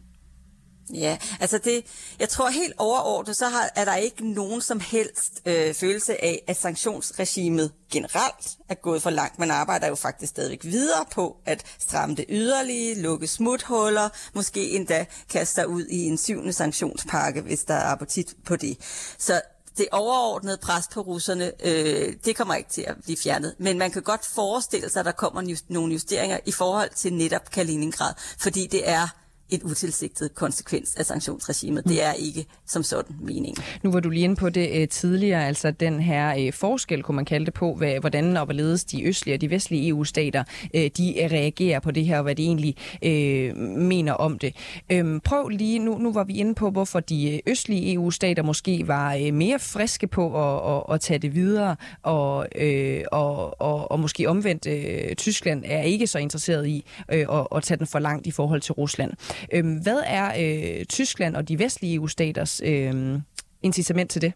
Ja, 0.94 1.18
altså 1.40 1.58
det, 1.58 1.86
jeg 2.20 2.30
tror 2.30 2.50
helt 2.50 2.74
overordnet, 2.78 3.36
så 3.36 3.46
har, 3.48 3.70
er 3.76 3.86
der 3.86 3.96
ikke 3.96 4.34
nogen 4.34 4.62
som 4.62 4.80
helst 4.80 5.42
øh, 5.46 5.74
følelse 5.74 6.24
af, 6.24 6.44
at 6.48 6.58
sanktionsregimet 6.58 7.72
generelt 7.92 8.58
er 8.70 8.76
gået 8.76 9.02
for 9.02 9.10
langt. 9.10 9.40
Man 9.40 9.52
arbejder 9.52 9.88
jo 9.88 9.96
faktisk 9.96 10.30
stadigvæk 10.30 10.64
videre 10.64 11.06
på 11.12 11.38
at 11.46 11.66
stramme 11.80 12.16
det 12.16 12.26
yderlige, 12.30 13.02
lukke 13.02 13.28
smuthuller, 13.28 14.10
måske 14.34 14.70
endda 14.70 15.06
kaste 15.30 15.56
sig 15.56 15.68
ud 15.68 15.86
i 15.86 16.06
en 16.06 16.18
syvende 16.18 16.54
sanktionspakke, 16.54 17.42
hvis 17.42 17.64
der 17.64 17.74
er 17.74 17.92
appetit 17.92 18.36
på 18.46 18.56
det. 18.56 18.78
Så 19.18 19.42
det 19.78 19.88
overordnede 19.92 20.58
pres 20.58 20.88
på 20.94 21.02
russerne, 21.02 21.52
øh, 21.66 22.14
det 22.26 22.36
kommer 22.36 22.56
ikke 22.56 22.70
til 22.70 22.82
at 22.82 22.96
blive 23.04 23.18
fjernet. 23.18 23.56
Men 23.58 23.78
man 23.78 23.92
kan 23.92 24.02
godt 24.02 24.26
forestille 24.26 24.90
sig, 24.90 25.00
at 25.00 25.06
der 25.06 25.12
kommer 25.12 25.42
just, 25.42 25.70
nogle 25.70 25.94
justeringer 25.94 26.40
i 26.46 26.52
forhold 26.52 26.90
til 26.96 27.14
netop 27.14 27.52
Kaliningrad, 27.52 28.14
fordi 28.40 28.68
det 28.68 28.90
er 28.90 29.08
et 29.52 29.64
utilsigtet 29.64 30.36
konsekvens 30.36 30.96
af 30.96 31.06
sanktionsregimet. 31.06 31.84
Det 31.86 32.04
er 32.04 32.14
ikke 32.14 32.46
som 32.68 32.84
sådan 32.84 33.16
meningen. 33.22 33.64
Nu 33.84 33.92
var 33.92 34.00
du 34.00 34.10
lige 34.10 34.24
inde 34.24 34.36
på 34.36 34.50
det 34.50 34.82
øh, 34.82 34.88
tidligere, 34.88 35.48
altså 35.48 35.72
den 35.72 36.00
her 36.00 36.36
øh, 36.40 36.54
forskel, 36.54 37.04
kunne 37.04 37.16
man 37.16 37.26
kalde 37.26 37.46
det 37.46 37.54
på, 37.54 37.74
hvad, 37.74 38.00
hvordan 38.00 38.38
og 38.38 38.46
hvorledes 38.46 38.84
de 38.84 39.08
østlige 39.08 39.36
og 39.36 39.42
de 39.42 39.50
vestlige 39.50 39.88
EU-stater, 39.88 40.44
øh, 40.74 40.90
de 40.98 41.28
reagerer 41.32 41.80
på 41.80 41.92
det 41.92 42.06
her, 42.06 42.18
og 42.18 42.24
hvad 42.24 42.36
de 42.36 42.44
egentlig 42.44 42.76
øh, 43.04 43.58
mener 43.78 44.14
om 44.14 44.40
det. 44.40 44.56
Øhm, 44.90 45.20
prøv 45.20 45.48
lige, 45.48 45.80
nu, 45.80 45.98
nu 45.98 46.14
var 46.14 46.24
vi 46.24 46.34
inde 46.34 46.56
på, 46.56 46.70
hvorfor 46.70 47.00
de 47.00 47.42
østlige 47.48 47.94
EU-stater 47.94 48.44
måske 48.44 48.88
var 48.88 49.32
mere 49.32 49.60
friske 49.60 50.08
på 50.08 50.26
at, 50.44 50.76
at, 50.76 50.96
at 50.96 51.02
tage 51.02 51.20
det 51.20 51.36
videre, 51.36 51.76
og, 52.04 52.48
øh, 52.56 53.04
og, 53.12 53.62
og, 53.62 53.92
og 53.92 54.00
måske 54.00 54.30
omvendt 54.30 54.68
øh, 54.68 55.16
Tyskland 55.16 55.64
er 55.66 55.82
ikke 55.82 56.08
så 56.08 56.20
interesseret 56.20 56.68
i 56.68 56.86
øh, 57.12 57.26
at, 57.32 57.48
at 57.56 57.64
tage 57.64 57.78
den 57.78 57.88
for 57.88 58.00
langt 58.00 58.28
i 58.28 58.32
forhold 58.32 58.62
til 58.62 58.74
Rusland. 58.74 59.12
Øhm, 59.54 59.74
hvad 59.74 60.02
er 60.06 60.34
øh, 60.80 60.86
Tyskland 60.86 61.36
og 61.36 61.48
de 61.48 61.60
vestlige 61.60 61.96
EU-staters 61.96 62.62
øh, 62.64 63.20
incitament 63.62 64.12
til 64.12 64.22
det? 64.22 64.34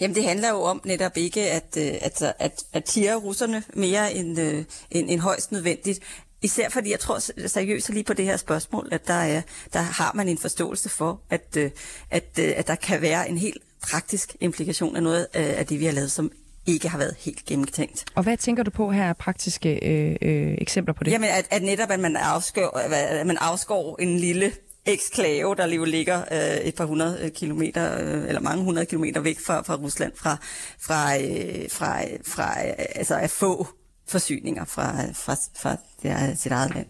Jamen 0.00 0.14
det 0.14 0.24
handler 0.24 0.50
jo 0.50 0.62
om 0.62 0.80
netop 0.84 1.16
ikke 1.16 1.50
at, 1.50 1.76
øh, 1.78 1.92
altså, 2.00 2.26
at, 2.26 2.34
at, 2.38 2.64
at 2.72 2.84
tire 2.84 3.14
russerne 3.14 3.62
mere 3.74 4.14
end, 4.14 4.40
øh, 4.40 4.64
end, 4.90 5.10
end 5.10 5.20
højst 5.20 5.52
nødvendigt. 5.52 6.00
Især 6.42 6.68
fordi 6.68 6.90
jeg 6.90 7.00
tror 7.00 7.46
seriøst 7.48 7.90
lige 7.90 8.04
på 8.04 8.14
det 8.14 8.24
her 8.24 8.36
spørgsmål, 8.36 8.88
at 8.92 9.06
der, 9.06 9.14
er, 9.14 9.42
der 9.72 9.80
har 9.80 10.12
man 10.14 10.28
en 10.28 10.38
forståelse 10.38 10.88
for, 10.88 11.20
at, 11.30 11.56
øh, 11.56 11.70
at, 12.10 12.38
at 12.38 12.66
der 12.66 12.74
kan 12.74 13.02
være 13.02 13.28
en 13.28 13.38
helt 13.38 13.62
praktisk 13.82 14.36
implikation 14.40 14.96
af 14.96 15.02
noget 15.02 15.26
af 15.32 15.66
det, 15.66 15.80
vi 15.80 15.84
har 15.84 15.92
lavet, 15.92 16.12
som 16.12 16.32
ikke 16.66 16.88
har 16.88 16.98
været 16.98 17.14
helt 17.18 17.44
gennemtænkt. 17.44 18.04
Og 18.14 18.22
hvad 18.22 18.36
tænker 18.36 18.62
du 18.62 18.70
på 18.70 18.90
her 18.90 19.08
af 19.08 19.16
praktiske 19.16 19.86
øh, 19.86 20.16
øh, 20.22 20.54
eksempler 20.58 20.94
på 20.94 21.04
det? 21.04 21.12
Jamen, 21.12 21.28
at, 21.30 21.46
at 21.50 21.62
netop, 21.62 21.90
at 21.90 22.00
man, 22.00 22.16
afskår, 22.16 22.78
at 23.20 23.26
man 23.26 23.36
afskår 23.36 23.96
en 24.02 24.18
lille 24.18 24.52
eksklave, 24.86 25.54
der 25.54 25.66
jo 25.66 25.84
ligger 25.84 26.22
øh, 26.32 26.66
et 26.66 26.74
par 26.74 26.84
hundrede 26.84 27.30
kilometer, 27.30 28.00
øh, 28.00 28.28
eller 28.28 28.40
mange 28.40 28.64
hundrede 28.64 28.86
kilometer 28.86 29.20
væk 29.20 29.40
fra, 29.46 29.62
fra 29.62 29.74
Rusland, 29.74 30.12
fra, 30.16 30.36
fra, 30.80 31.18
øh, 31.18 31.70
fra, 31.70 32.02
fra 32.26 32.66
øh, 32.66 32.74
altså 32.94 33.16
at 33.16 33.30
få 33.30 33.66
forsyninger 34.08 34.64
fra, 34.64 35.02
fra, 35.12 35.36
fra 35.56 35.76
det, 36.02 36.38
sit 36.38 36.52
eget 36.52 36.74
land. 36.74 36.86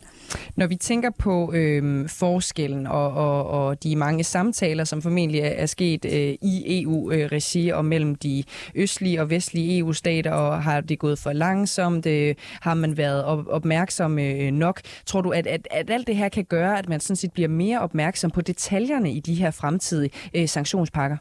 Når 0.57 0.67
vi 0.67 0.77
tænker 0.77 1.11
på 1.19 1.53
øh, 1.53 2.09
forskellen 2.09 2.87
og, 2.87 3.13
og, 3.13 3.47
og 3.47 3.83
de 3.83 3.97
mange 3.97 4.25
samtaler, 4.25 4.85
som 4.85 5.03
formentlig 5.03 5.41
er 5.41 5.67
sket 5.67 6.05
øh, 6.05 6.35
i 6.43 6.83
EU-regi 6.83 7.69
og 7.69 7.85
mellem 7.85 8.15
de 8.15 8.45
østlige 8.75 9.21
og 9.21 9.31
vestlige 9.31 9.79
EU-stater, 9.79 10.33
og 10.33 10.63
har 10.63 10.81
det 10.81 10.99
gået 10.99 11.19
for 11.19 11.33
langsomt? 11.33 12.07
Øh, 12.07 12.35
har 12.61 12.75
man 12.75 12.97
været 12.97 13.25
op, 13.25 13.47
opmærksom 13.47 14.19
øh, 14.19 14.51
nok? 14.51 14.81
Tror 15.07 15.21
du, 15.21 15.31
at, 15.31 15.47
at, 15.47 15.69
at 15.71 15.91
alt 15.91 16.07
det 16.07 16.17
her 16.17 16.29
kan 16.29 16.45
gøre, 16.45 16.79
at 16.79 16.89
man 16.89 17.01
sådan 17.01 17.17
set 17.17 17.33
bliver 17.33 17.49
mere 17.49 17.81
opmærksom 17.81 18.31
på 18.31 18.41
detaljerne 18.41 19.13
i 19.13 19.21
de 19.21 19.35
her 19.35 19.51
fremtidige 19.51 20.11
øh, 20.35 20.49
sanktionspakker? 20.49 21.17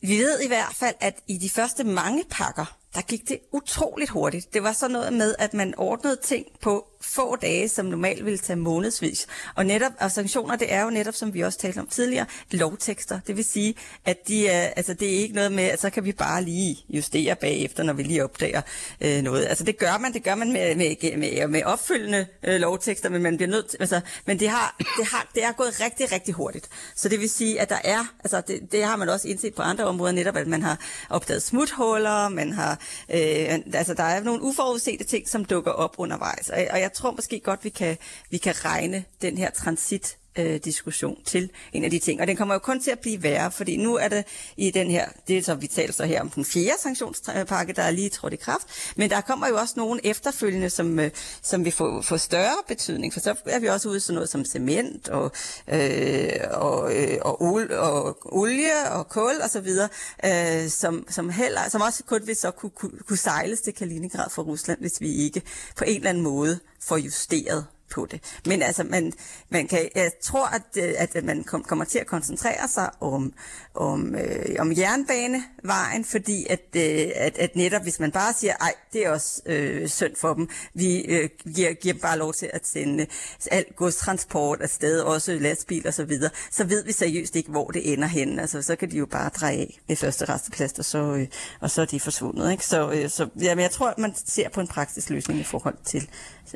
Vi 0.00 0.18
ved 0.18 0.40
i 0.44 0.48
hvert 0.48 0.74
fald, 0.74 0.94
at 1.00 1.14
i 1.28 1.38
de 1.38 1.50
første 1.50 1.84
mange 1.84 2.22
pakker, 2.30 2.76
der 2.94 3.00
gik 3.00 3.28
det 3.28 3.38
utroligt 3.52 4.10
hurtigt. 4.10 4.54
Det 4.54 4.62
var 4.62 4.72
så 4.72 4.88
noget 4.88 5.12
med, 5.12 5.34
at 5.38 5.54
man 5.54 5.74
ordnede 5.76 6.16
ting 6.16 6.46
på 6.60 6.86
få 7.02 7.36
dage, 7.36 7.68
som 7.68 7.86
normalt 7.86 8.24
ville 8.24 8.38
tage 8.38 8.56
månedsvis. 8.56 9.26
Og 9.54 9.66
netop, 9.66 9.92
og 10.00 10.10
sanktioner, 10.10 10.56
det 10.56 10.72
er 10.72 10.82
jo 10.82 10.90
netop, 10.90 11.14
som 11.14 11.34
vi 11.34 11.40
også 11.40 11.58
talte 11.58 11.78
om 11.78 11.86
tidligere, 11.86 12.26
lovtekster. 12.50 13.20
Det 13.26 13.36
vil 13.36 13.44
sige, 13.44 13.74
at 14.04 14.28
de 14.28 14.48
er, 14.48 14.68
altså, 14.76 14.94
det 14.94 15.14
er 15.14 15.18
ikke 15.18 15.34
noget 15.34 15.52
med, 15.52 15.64
at 15.64 15.80
så 15.80 15.90
kan 15.90 16.04
vi 16.04 16.12
bare 16.12 16.42
lige 16.42 16.84
justere 16.88 17.36
bagefter, 17.36 17.82
når 17.82 17.92
vi 17.92 18.02
lige 18.02 18.24
opdager 18.24 18.62
øh, 19.00 19.22
noget. 19.22 19.46
Altså 19.46 19.64
det 19.64 19.78
gør 19.78 19.98
man, 19.98 20.12
det 20.12 20.24
gør 20.24 20.34
man 20.34 20.52
med, 20.52 20.76
med, 20.76 21.16
med, 21.16 21.48
med 21.48 21.62
opfyldende 21.62 22.26
øh, 22.42 22.60
lovtekster, 22.60 23.08
men 23.08 23.22
man 23.22 23.36
bliver 23.36 23.50
nødt 23.50 23.68
til, 23.68 23.76
altså, 23.80 24.00
men 24.26 24.40
det 24.40 24.48
har, 24.48 24.76
det, 24.78 25.06
har, 25.06 25.30
det 25.34 25.44
er 25.44 25.52
gået 25.52 25.80
rigtig, 25.80 26.12
rigtig 26.12 26.34
hurtigt. 26.34 26.68
Så 26.94 27.08
det 27.08 27.20
vil 27.20 27.30
sige, 27.30 27.60
at 27.60 27.68
der 27.68 27.78
er, 27.84 28.04
altså 28.24 28.42
det, 28.46 28.72
det 28.72 28.84
har 28.84 28.96
man 28.96 29.08
også 29.08 29.28
indset 29.28 29.54
på 29.54 29.62
andre 29.62 29.84
områder, 29.84 30.12
netop 30.12 30.36
at 30.36 30.46
man 30.46 30.62
har 30.62 30.78
opdaget 31.10 31.42
smuthuller, 31.42 32.28
man 32.28 32.52
har, 32.52 32.78
øh, 33.10 33.58
altså 33.74 33.94
der 33.94 34.02
er 34.02 34.22
nogle 34.22 34.42
uforudsete 34.42 35.04
ting, 35.04 35.28
som 35.28 35.44
dukker 35.44 35.70
op 35.70 35.94
undervejs. 35.98 36.48
Og, 36.48 36.58
og 36.70 36.80
jeg 36.80 36.92
jeg 36.92 36.98
tror 36.98 37.10
måske 37.10 37.40
godt, 37.40 37.64
vi 37.64 37.68
kan, 37.68 37.96
vi 38.30 38.36
kan 38.36 38.64
regne 38.64 39.04
den 39.22 39.38
her 39.38 39.50
transit 39.50 40.18
øh, 40.38 40.60
diskussion 40.64 41.18
til 41.24 41.50
en 41.72 41.84
af 41.84 41.90
de 41.90 41.98
ting. 41.98 42.20
Og 42.20 42.26
den 42.26 42.36
kommer 42.36 42.54
jo 42.54 42.58
kun 42.58 42.80
til 42.80 42.90
at 42.90 42.98
blive 42.98 43.22
værre, 43.22 43.52
fordi 43.52 43.76
nu 43.76 43.96
er 43.96 44.08
det 44.08 44.24
i 44.56 44.70
den 44.70 44.90
her, 44.90 45.08
det 45.28 45.38
er 45.38 45.42
så, 45.42 45.54
vi 45.54 45.66
taler 45.66 45.92
så 45.92 46.04
her 46.04 46.20
om 46.20 46.30
den 46.30 46.44
fjerde 46.44 46.80
sanktionspakke, 46.82 47.72
der 47.72 47.82
er 47.82 47.90
lige 47.90 48.08
trådt 48.08 48.32
i 48.32 48.36
kraft, 48.36 48.66
men 48.96 49.10
der 49.10 49.20
kommer 49.20 49.48
jo 49.48 49.56
også 49.56 49.74
nogle 49.76 50.06
efterfølgende, 50.06 50.70
som, 50.70 50.98
øh, 50.98 51.10
som 51.42 51.64
vil 51.64 51.72
få, 51.72 52.02
få 52.02 52.18
større 52.18 52.56
betydning, 52.68 53.12
for 53.12 53.20
så 53.20 53.34
er 53.46 53.58
vi 53.58 53.66
også 53.66 53.88
ude 53.88 53.96
i 53.96 54.00
sådan 54.00 54.14
noget 54.14 54.28
som 54.28 54.44
cement 54.44 55.08
og, 55.08 55.32
øh, 55.68 56.30
og, 56.50 56.96
øh, 56.96 57.18
og, 57.20 57.42
ol, 57.42 57.72
og 57.72 58.18
olie 58.36 58.90
og 58.90 59.08
kul 59.08 59.34
og 59.42 59.50
så 59.50 59.60
videre, 59.60 59.88
øh, 60.24 60.68
som, 60.68 61.06
som, 61.10 61.30
heller, 61.30 61.60
som 61.68 61.80
også 61.80 62.04
kun 62.04 62.26
vil 62.26 62.36
så 62.36 62.50
kunne, 62.50 62.70
kunne, 62.70 62.98
kunne 63.08 63.16
sejles 63.16 63.60
til 63.60 63.74
Kaliningrad 63.74 64.30
fra 64.30 64.42
Rusland, 64.42 64.78
hvis 64.80 65.00
vi 65.00 65.14
ikke 65.14 65.42
på 65.76 65.84
en 65.84 65.96
eller 65.96 66.10
anden 66.10 66.22
måde 66.22 66.58
får 66.80 66.96
justeret 66.96 67.66
på 67.94 68.06
det. 68.10 68.20
Men 68.46 68.62
altså, 68.62 68.84
man, 68.84 69.12
man 69.50 69.68
kan, 69.68 69.88
jeg 69.94 70.10
tror, 70.22 70.46
at, 70.46 70.62
øh, 70.76 70.94
at 70.98 71.24
man 71.24 71.44
kommer 71.44 71.84
til 71.84 71.98
at 71.98 72.06
koncentrere 72.06 72.68
sig 72.68 72.90
om, 73.00 73.32
om, 73.74 74.14
øh, 74.14 74.56
om 74.58 74.72
jernbanevejen, 74.76 76.04
fordi 76.04 76.46
at, 76.50 76.60
øh, 76.76 77.10
at, 77.14 77.38
at 77.38 77.56
netop 77.56 77.82
hvis 77.82 78.00
man 78.00 78.12
bare 78.12 78.32
siger, 78.32 78.52
ej, 78.60 78.74
det 78.92 79.06
er 79.06 79.10
også 79.10 79.42
øh, 79.46 79.88
synd 79.88 80.16
for 80.16 80.34
dem, 80.34 80.48
vi 80.74 80.98
øh, 80.98 81.30
giver, 81.54 81.72
giver 81.72 81.94
bare 82.02 82.18
lov 82.18 82.34
til 82.34 82.50
at 82.52 82.66
sende 82.66 83.06
alt 83.50 83.76
godstransport 83.76 84.60
afsted, 84.60 85.00
også 85.00 85.32
lastbil 85.32 85.86
og 85.86 85.94
så 85.94 86.04
videre, 86.04 86.30
så 86.50 86.64
ved 86.64 86.84
vi 86.84 86.92
seriøst 86.92 87.36
ikke, 87.36 87.50
hvor 87.50 87.70
det 87.70 87.92
ender 87.92 88.08
hen. 88.08 88.38
Altså, 88.38 88.62
så 88.62 88.76
kan 88.76 88.90
de 88.90 88.96
jo 88.96 89.06
bare 89.06 89.28
dreje 89.28 89.58
af 89.58 89.80
ved 89.88 89.96
første 89.96 90.24
resteplads, 90.24 90.72
og 90.72 90.84
så, 90.84 90.98
øh, 90.98 91.26
og 91.60 91.70
så 91.70 91.82
er 91.82 91.86
de 91.86 92.00
forsvundet. 92.00 92.52
Ikke? 92.52 92.66
Så, 92.66 92.90
øh, 92.90 93.10
så 93.10 93.28
jamen, 93.40 93.62
jeg 93.62 93.70
tror, 93.70 93.88
at 93.88 93.98
man 93.98 94.14
ser 94.26 94.48
på 94.48 94.60
en 94.60 94.68
praktisk 94.68 95.10
løsning 95.10 95.40
i 95.40 95.44
forhold 95.44 95.76
til 95.84 96.08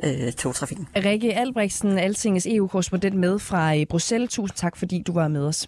øh, 0.03 0.31
togtrafikken. 0.31 0.87
Rikke 0.95 1.33
Albrechtsen, 1.33 1.97
Altingets 1.97 2.47
EU-korrespondent 2.49 3.15
med 3.15 3.39
fra 3.39 3.75
øh, 3.75 3.85
Bruxelles. 3.85 4.33
Tusind 4.33 4.55
tak, 4.55 4.75
fordi 4.75 5.03
du 5.07 5.13
var 5.13 5.27
med 5.27 5.45
os. 5.45 5.67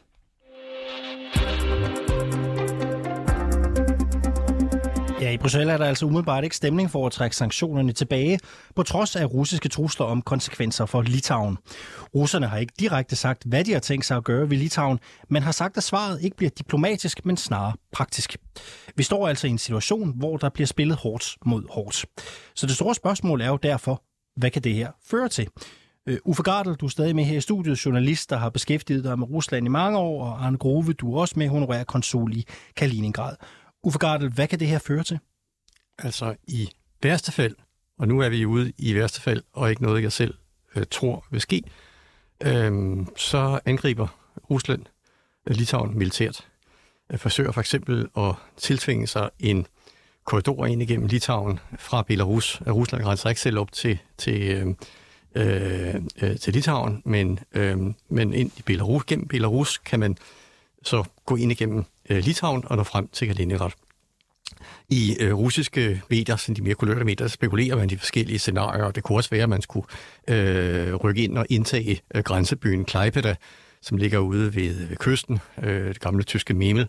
Ja, 5.22 5.32
i 5.32 5.38
Bruxelles 5.38 5.74
er 5.74 5.78
der 5.78 5.86
altså 5.86 6.06
umiddelbart 6.06 6.44
ikke 6.44 6.56
stemning 6.56 6.92
for 6.92 7.06
at 7.06 7.12
trække 7.12 7.36
sanktionerne 7.36 7.94
tilbage, 7.94 8.40
på 8.76 8.84
trods 8.84 9.16
af 9.16 9.34
russiske 9.34 9.70
trusler 9.70 10.06
om 10.06 10.22
konsekvenser 10.22 10.86
for 10.86 11.02
Litauen. 11.02 11.58
Russerne 12.16 12.48
har 12.48 12.58
ikke 12.58 12.74
direkte 12.80 13.16
sagt, 13.16 13.44
hvad 13.46 13.64
de 13.64 13.74
har 13.74 13.80
tænkt 13.80 14.06
sig 14.06 14.18
at 14.18 14.24
gøre 14.24 14.50
ved 14.50 14.58
Litauen, 14.58 15.00
men 15.30 15.44
har 15.44 15.52
sagt, 15.52 15.78
at 15.78 15.84
svaret 15.84 16.22
ikke 16.22 16.38
bliver 16.38 16.50
diplomatisk, 16.50 17.26
men 17.26 17.38
snarere 17.38 17.74
praktisk. 17.92 18.38
Vi 18.96 19.04
står 19.04 19.28
altså 19.28 19.48
i 19.48 19.50
en 19.50 19.58
situation, 19.58 20.14
hvor 20.20 20.38
der 20.38 20.50
bliver 20.50 20.68
spillet 20.68 20.98
hårdt 20.98 21.38
mod 21.46 21.64
hårdt. 21.70 22.06
Så 22.56 22.68
det 22.68 22.76
store 22.76 22.96
spørgsmål 22.96 23.42
er 23.42 23.48
jo 23.48 23.58
derfor, 23.58 24.04
hvad 24.40 24.52
kan 24.52 24.62
det 24.62 24.74
her 24.74 24.92
føre 25.06 25.30
til? 25.30 25.48
Øh, 26.06 26.18
Uffe 26.26 26.44
Gardel, 26.44 26.76
du 26.76 26.86
er 26.86 26.90
stadig 26.90 27.16
med 27.16 27.24
her 27.24 27.38
i 27.38 27.42
studiet, 27.42 27.86
journalist, 27.86 28.30
der 28.30 28.38
har 28.38 28.50
beskæftiget 28.50 29.04
dig 29.04 29.20
med 29.20 29.30
Rusland 29.30 29.66
i 29.66 29.70
mange 29.70 29.98
år, 29.98 30.26
og 30.26 30.46
Arne 30.46 30.58
Grove, 30.58 30.94
du 30.94 31.16
er 31.16 31.22
også 31.22 31.34
med, 31.38 31.48
honorær 31.48 31.84
konsul 31.84 32.36
i 32.38 32.46
Kaliningrad. 32.76 33.36
Uffe 33.84 34.00
Gardel, 34.00 34.30
hvad 34.30 34.48
kan 34.48 34.60
det 34.60 34.68
her 34.68 34.80
føre 34.80 35.04
til? 35.04 35.20
Altså 35.98 36.36
i 36.48 36.70
værste 37.04 37.32
fald, 37.32 37.56
og 37.98 38.08
nu 38.08 38.20
er 38.20 38.30
vi 38.30 38.46
ude 38.46 38.74
i 38.78 38.96
værste 38.96 39.22
fald, 39.22 39.44
og 39.54 39.70
ikke 39.70 39.82
noget, 39.82 40.04
jeg 40.04 40.12
selv 40.12 40.34
øh, 40.76 40.84
tror 40.92 41.26
vil 41.32 41.42
ske, 41.42 41.64
øh, 42.44 42.98
så 43.18 43.60
angriber 43.66 44.08
Rusland 44.50 44.86
øh, 45.48 45.56
Litauen 45.56 45.98
militært. 45.98 46.48
Øh, 47.12 47.20
forsøger 47.20 47.52
for 47.52 47.62
eksempel 47.62 48.08
at 48.18 48.36
tiltvinge 48.58 49.08
sig 49.08 49.30
en 49.40 49.68
korridor 50.26 50.66
ind 50.66 50.82
igennem 50.82 51.08
Litauen 51.08 51.60
fra 51.80 52.02
Belarus. 52.02 52.62
Rusland 52.68 53.04
grænser 53.04 53.30
ikke 53.30 53.42
selv 53.42 53.60
op 53.60 53.72
til, 53.72 53.98
til, 54.18 54.42
øh, 54.42 54.68
øh, 55.36 55.96
øh, 56.22 56.38
til 56.38 56.54
Litauen, 56.54 57.02
men, 57.06 57.40
øh, 57.54 57.78
men 58.10 58.34
ind 58.34 58.52
i 58.58 58.62
Belarus. 58.66 59.04
Gennem 59.04 59.28
Belarus 59.28 59.78
kan 59.78 60.00
man 60.00 60.18
så 60.84 61.04
gå 61.26 61.36
ind 61.36 61.52
igennem 61.52 61.86
øh, 62.10 62.18
Litauen 62.18 62.64
og 62.66 62.78
nå 62.78 62.84
frem 62.84 63.08
til 63.08 63.28
Kaliningrad. 63.28 63.72
I 64.90 65.18
øh, 65.20 65.34
russiske 65.34 66.02
medier, 66.10 66.36
sådan 66.36 66.56
de 66.56 66.62
mere 66.62 66.74
kulørte 66.74 67.06
medier, 67.06 67.28
spekulerer 67.28 67.76
man 67.76 67.90
de 67.90 67.98
forskellige 67.98 68.40
scenarier, 68.40 68.84
og 68.84 68.96
det 68.96 69.04
kunne 69.04 69.18
også 69.18 69.30
være, 69.30 69.44
at 69.44 69.50
man 69.50 69.62
skulle 69.62 69.88
øh, 70.28 70.96
rykke 70.96 71.24
ind 71.24 71.38
og 71.38 71.46
indtage 71.50 72.02
øh, 72.16 72.24
grænsebyen 72.24 72.86
Klaipeda, 72.86 73.36
som 73.82 73.98
ligger 73.98 74.20
ude 74.20 74.56
ved, 74.56 74.88
ved 74.88 74.98
kysten, 74.98 75.40
øh, 75.64 75.88
det 75.88 76.00
gamle 76.00 76.24
tyske 76.24 76.54
Memel, 76.54 76.88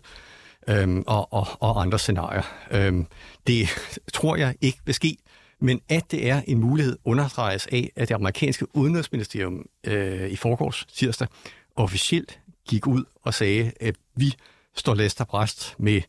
øhm, 0.67 1.03
og, 1.07 1.33
og, 1.33 1.47
og 1.59 1.81
andre 1.81 1.99
scenarier. 1.99 2.43
Øhm, 2.71 3.05
det 3.47 3.67
tror 4.13 4.35
jeg 4.35 4.55
ikke 4.61 4.79
vil 4.85 4.93
ske, 4.93 5.17
men 5.59 5.81
at 5.89 6.11
det 6.11 6.29
er 6.29 6.41
en 6.47 6.59
mulighed 6.59 6.97
understreges 7.05 7.67
af, 7.67 7.91
at 7.95 8.09
det 8.09 8.15
amerikanske 8.15 8.75
udenrigsministerium 8.75 9.65
øh, 9.83 10.29
i 10.29 10.35
forgårs 10.35 10.85
tirsdag 10.93 11.27
officielt 11.75 12.39
gik 12.69 12.87
ud 12.87 13.03
og 13.21 13.33
sagde, 13.33 13.71
at 13.79 13.95
vi 14.15 14.35
står 14.75 14.93
læst 14.93 15.21
bræst 15.27 15.75
med 15.79 16.01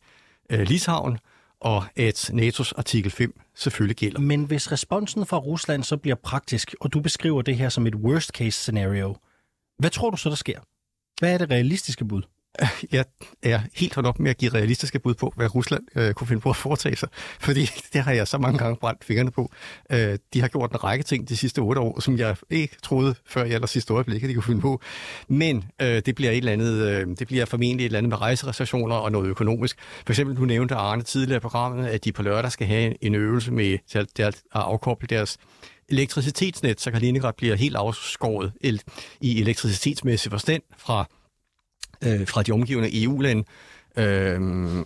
øh, 0.50 0.60
Litauen, 0.60 1.18
og 1.60 1.84
at 1.96 2.30
NATO's 2.30 2.72
artikel 2.76 3.10
5 3.10 3.40
selvfølgelig 3.54 3.96
gælder. 3.96 4.20
Men 4.20 4.44
hvis 4.44 4.72
responsen 4.72 5.26
fra 5.26 5.38
Rusland 5.38 5.84
så 5.84 5.96
bliver 5.96 6.14
praktisk, 6.14 6.74
og 6.80 6.92
du 6.92 7.00
beskriver 7.00 7.42
det 7.42 7.56
her 7.56 7.68
som 7.68 7.86
et 7.86 7.94
worst 7.94 8.30
case 8.30 8.50
scenario, 8.50 9.16
hvad 9.78 9.90
tror 9.90 10.10
du 10.10 10.16
så, 10.16 10.28
der 10.28 10.36
sker? 10.36 10.60
Hvad 11.20 11.34
er 11.34 11.38
det 11.38 11.50
realistiske 11.50 12.04
bud? 12.04 12.22
Jeg 12.92 13.04
er 13.42 13.60
helt 13.74 13.94
holdt 13.94 14.06
op 14.06 14.18
med 14.18 14.30
at 14.30 14.38
give 14.38 14.54
realistiske 14.54 14.98
bud 14.98 15.14
på, 15.14 15.32
hvad 15.36 15.54
Rusland 15.54 15.82
øh, 15.94 16.14
kunne 16.14 16.26
finde 16.26 16.40
på 16.40 16.50
at 16.50 16.56
foretage 16.56 16.96
sig. 16.96 17.08
Fordi 17.40 17.68
det 17.92 18.00
har 18.00 18.12
jeg 18.12 18.28
så 18.28 18.38
mange 18.38 18.58
gange 18.58 18.76
brændt 18.76 19.04
fingrene 19.04 19.30
på. 19.30 19.52
Øh, 19.92 20.18
de 20.34 20.40
har 20.40 20.48
gjort 20.48 20.70
en 20.70 20.84
række 20.84 21.04
ting 21.04 21.28
de 21.28 21.36
sidste 21.36 21.58
otte 21.58 21.80
år, 21.80 22.00
som 22.00 22.18
jeg 22.18 22.36
ikke 22.50 22.76
troede 22.82 23.14
før 23.26 23.44
i 23.44 23.52
aller 23.52 23.66
sidste 23.66 23.92
øjeblik, 23.94 24.22
at 24.22 24.28
de 24.28 24.34
kunne 24.34 24.42
finde 24.42 24.60
på. 24.60 24.80
Men 25.28 25.64
øh, 25.82 26.02
det 26.06 26.14
bliver 26.14 26.30
et 26.30 26.36
eller 26.36 26.52
andet, 26.52 26.74
øh, 26.74 27.06
det 27.18 27.26
bliver 27.26 27.44
formentlig 27.44 27.84
et 27.84 27.88
eller 27.88 27.98
andet 27.98 28.10
med 28.10 28.20
rejserestriktioner 28.20 28.96
og 28.96 29.12
noget 29.12 29.28
økonomisk. 29.28 29.76
For 29.80 30.12
eksempel, 30.12 30.36
du 30.36 30.44
nævnte 30.44 30.74
Arne 30.74 31.02
tidligere 31.02 31.36
i 31.36 31.40
programmet, 31.40 31.86
at 31.86 32.04
de 32.04 32.12
på 32.12 32.22
lørdag 32.22 32.52
skal 32.52 32.66
have 32.66 33.04
en 33.04 33.14
øvelse 33.14 33.52
med 33.52 33.78
til 33.88 34.22
at 34.22 34.42
afkoble 34.52 35.06
deres 35.06 35.38
elektricitetsnet, 35.88 36.80
så 36.80 36.90
Kaliningrad 36.90 37.32
bliver 37.32 37.56
helt 37.56 37.76
afskåret 37.76 38.52
i 39.20 39.40
elektricitetsmæssig 39.40 40.32
forstand 40.32 40.62
fra 40.78 41.06
øh, 42.04 42.26
fra 42.26 42.42
de 42.42 42.52
omgivende 42.52 43.02
EU-lande. 43.02 43.44
Øh, 43.96 44.40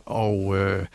og 0.07 0.57
øh, 0.59 0.87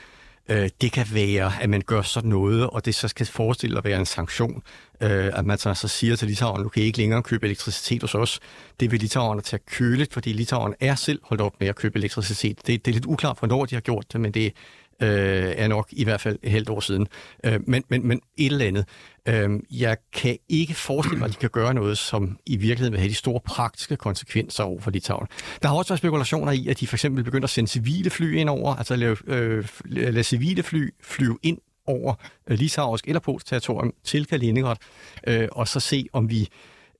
øh, 0.49 0.69
det 0.81 0.91
kan 0.91 1.05
være, 1.13 1.51
at 1.61 1.69
man 1.69 1.81
gør 1.81 2.01
sådan 2.01 2.29
noget, 2.29 2.69
og 2.69 2.85
det 2.85 2.95
så 2.95 3.07
skal 3.07 3.25
forestille 3.25 3.77
at 3.77 3.83
være 3.83 3.99
en 3.99 4.05
sanktion. 4.05 4.63
Øh, 5.01 5.31
at 5.33 5.45
man 5.45 5.57
så, 5.57 5.73
så 5.73 5.87
siger 5.87 6.15
til 6.15 6.27
Litauen, 6.27 6.61
nu 6.61 6.69
kan 6.69 6.83
ikke 6.83 6.97
længere 6.97 7.23
købe 7.23 7.45
elektricitet 7.45 8.01
hos 8.01 8.15
os. 8.15 8.39
Det 8.79 8.91
vil 8.91 8.99
Litauen 8.99 9.41
tage 9.41 9.61
køligt, 9.71 10.13
fordi 10.13 10.33
Litauen 10.33 10.75
er 10.79 10.95
selv 10.95 11.19
holdt 11.23 11.41
op 11.41 11.53
med 11.59 11.67
at 11.67 11.75
købe 11.75 11.99
elektricitet. 11.99 12.57
Det, 12.67 12.85
det 12.85 12.91
er 12.91 12.93
lidt 12.93 13.05
uklart, 13.05 13.39
hvornår 13.39 13.65
de 13.65 13.75
har 13.75 13.81
gjort 13.81 14.13
det, 14.13 14.21
men 14.21 14.31
det 14.31 14.53
øh, 15.01 15.53
er 15.57 15.67
nok 15.67 15.87
i 15.91 16.03
hvert 16.03 16.21
fald 16.21 16.39
et 16.43 16.51
halvt 16.51 16.69
år 16.69 16.79
siden. 16.79 17.07
Øh, 17.45 17.59
men, 17.67 17.83
men, 17.89 18.07
men 18.07 18.21
et 18.37 18.51
eller 18.51 18.65
andet. 18.65 18.85
Øh, 19.27 19.49
jeg 19.71 19.97
kan 20.13 20.37
ikke 20.49 20.73
forestille 20.73 21.19
mig, 21.19 21.25
at 21.25 21.31
de 21.31 21.37
kan 21.37 21.49
gøre 21.49 21.73
noget, 21.73 21.97
som 21.97 22.37
i 22.45 22.57
virkeligheden 22.57 22.91
vil 22.91 22.99
have 22.99 23.09
de 23.09 23.15
store 23.15 23.39
praktiske 23.39 23.95
konsekvenser 23.95 24.63
over 24.63 24.81
for 24.81 24.91
Litauen. 24.91 25.27
Der 25.61 25.67
har 25.67 25.75
også 25.75 25.89
været 25.89 25.99
spekulationer 25.99 26.51
i, 26.51 26.67
at 26.67 26.79
de 26.79 26.87
for 26.87 26.95
eksempel 26.95 27.23
begynder 27.23 27.43
at 27.43 27.49
sende 27.49 27.69
civile 27.69 28.09
fly 28.09 28.35
ind 28.35 28.49
over, 28.49 28.75
altså 28.75 28.95
lave, 28.95 29.17
øh, 29.27 29.57
øh 29.57 29.63
lade 29.85 30.23
civile 30.23 30.63
fly 30.63 30.89
flyve 31.01 31.37
ind 31.43 31.57
over 31.87 32.13
øh, 32.47 32.57
litauisk 32.57 33.07
eller 33.07 33.19
polsk 33.19 33.45
territorium 33.45 33.93
til 34.03 34.25
Kaliningrad, 34.25 34.75
øh, 35.27 35.47
og 35.51 35.67
så 35.67 35.79
se, 35.79 36.07
om 36.13 36.29
vi 36.29 36.49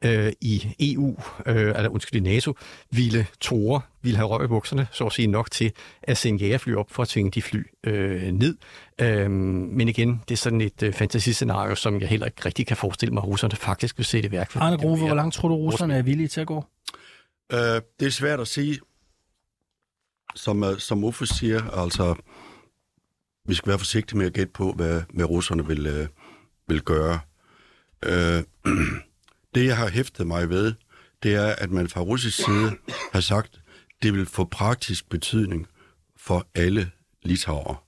øh, 0.06 0.34
i 0.42 0.76
EU, 0.80 1.16
øh, 1.46 1.56
eller 1.56 1.90
undskyld, 1.90 2.22
i 2.22 2.24
NATO, 2.24 2.56
ville 2.92 3.28
tåre, 3.40 3.82
ville 4.02 4.18
have 4.18 4.28
røg 4.28 4.46
i 4.46 4.48
bukserne, 4.48 4.88
så 4.92 5.06
at 5.06 5.14
sige 5.14 5.28
nok 5.28 5.52
til 5.52 5.72
at 6.04 6.18
sende 6.18 6.40
jægerfly 6.40 6.74
op 6.74 6.92
for 6.92 7.04
at 7.04 7.10
tvinge 7.10 7.32
de 7.32 7.42
fly 7.42 7.64
øh, 7.84 8.32
ned. 8.32 8.58
Øh, 9.02 9.32
men 9.32 9.88
igen, 9.88 10.22
det 10.30 10.36
er 10.36 10.38
sådan 10.38 10.62
et 10.62 10.84
øh, 10.84 10.94
fantasiscenario, 10.94 11.76
som 11.76 12.02
jeg 12.02 12.10
heller 12.10 12.26
ikke 12.26 12.46
rigtig 12.46 12.68
kan 12.68 12.78
forestille 12.78 13.14
mig, 13.14 13.22
at 13.22 13.28
russerne 13.28 13.56
faktisk 13.56 13.98
vil 13.98 14.06
sætte 14.06 14.30
i 14.30 14.32
værk. 14.32 14.56
Arne 14.56 14.78
Grove, 14.78 14.98
hvor 14.98 15.16
langt 15.16 15.36
tror 15.36 15.50
du, 15.50 15.56
russerne 15.56 15.98
er 15.98 16.02
villige 16.02 16.28
til 16.28 16.42
at 16.42 16.48
gå? 16.48 16.66
Øh, 17.54 17.82
det 18.00 18.06
er 18.06 18.12
svært 18.12 18.40
at 18.40 18.48
sige. 18.48 18.80
Som, 20.36 20.64
øh, 20.64 20.80
som 20.80 21.04
Uffe 21.04 21.26
siger, 21.26 21.70
altså, 21.70 22.16
vi 23.46 23.54
skal 23.54 23.70
være 23.70 23.78
forsigtige 23.78 24.18
med 24.18 24.26
at 24.26 24.34
gætte 24.34 24.54
på, 24.54 24.72
hvad, 24.72 25.02
hvad 25.14 25.26
russerne 25.26 25.68
vil, 25.68 25.88
øh, 25.88 26.08
vil 26.68 26.82
gøre. 26.82 27.20
Øh, 28.06 28.44
Det, 29.56 29.66
jeg 29.66 29.78
har 29.78 29.90
hæftet 29.90 30.28
mig 30.28 30.50
ved, 30.50 30.74
det 31.24 31.36
er, 31.36 31.56
at 31.56 31.72
man 31.72 31.90
fra 31.90 32.02
russisk 32.02 32.38
side 32.38 32.78
har 33.14 33.20
sagt, 33.20 33.62
det 34.04 34.14
vil 34.14 34.26
få 34.26 34.46
praktisk 34.46 35.10
betydning 35.10 35.68
for 36.18 36.48
alle 36.56 36.92
litauer. 37.24 37.86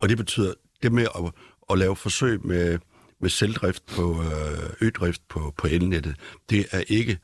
Og 0.00 0.08
det 0.08 0.16
betyder, 0.16 0.54
det 0.82 0.92
med 0.92 1.02
at, 1.02 1.32
at 1.70 1.78
lave 1.78 1.96
forsøg 1.96 2.46
med, 2.46 2.78
med 3.20 3.30
selvdrift 3.30 3.86
på 3.86 4.22
øh, 4.22 4.70
ødrift 4.80 5.28
på, 5.28 5.54
på 5.56 5.66
elnettet, 5.66 6.16
det 6.50 6.66
er 6.70 6.82
ikke 6.88 7.18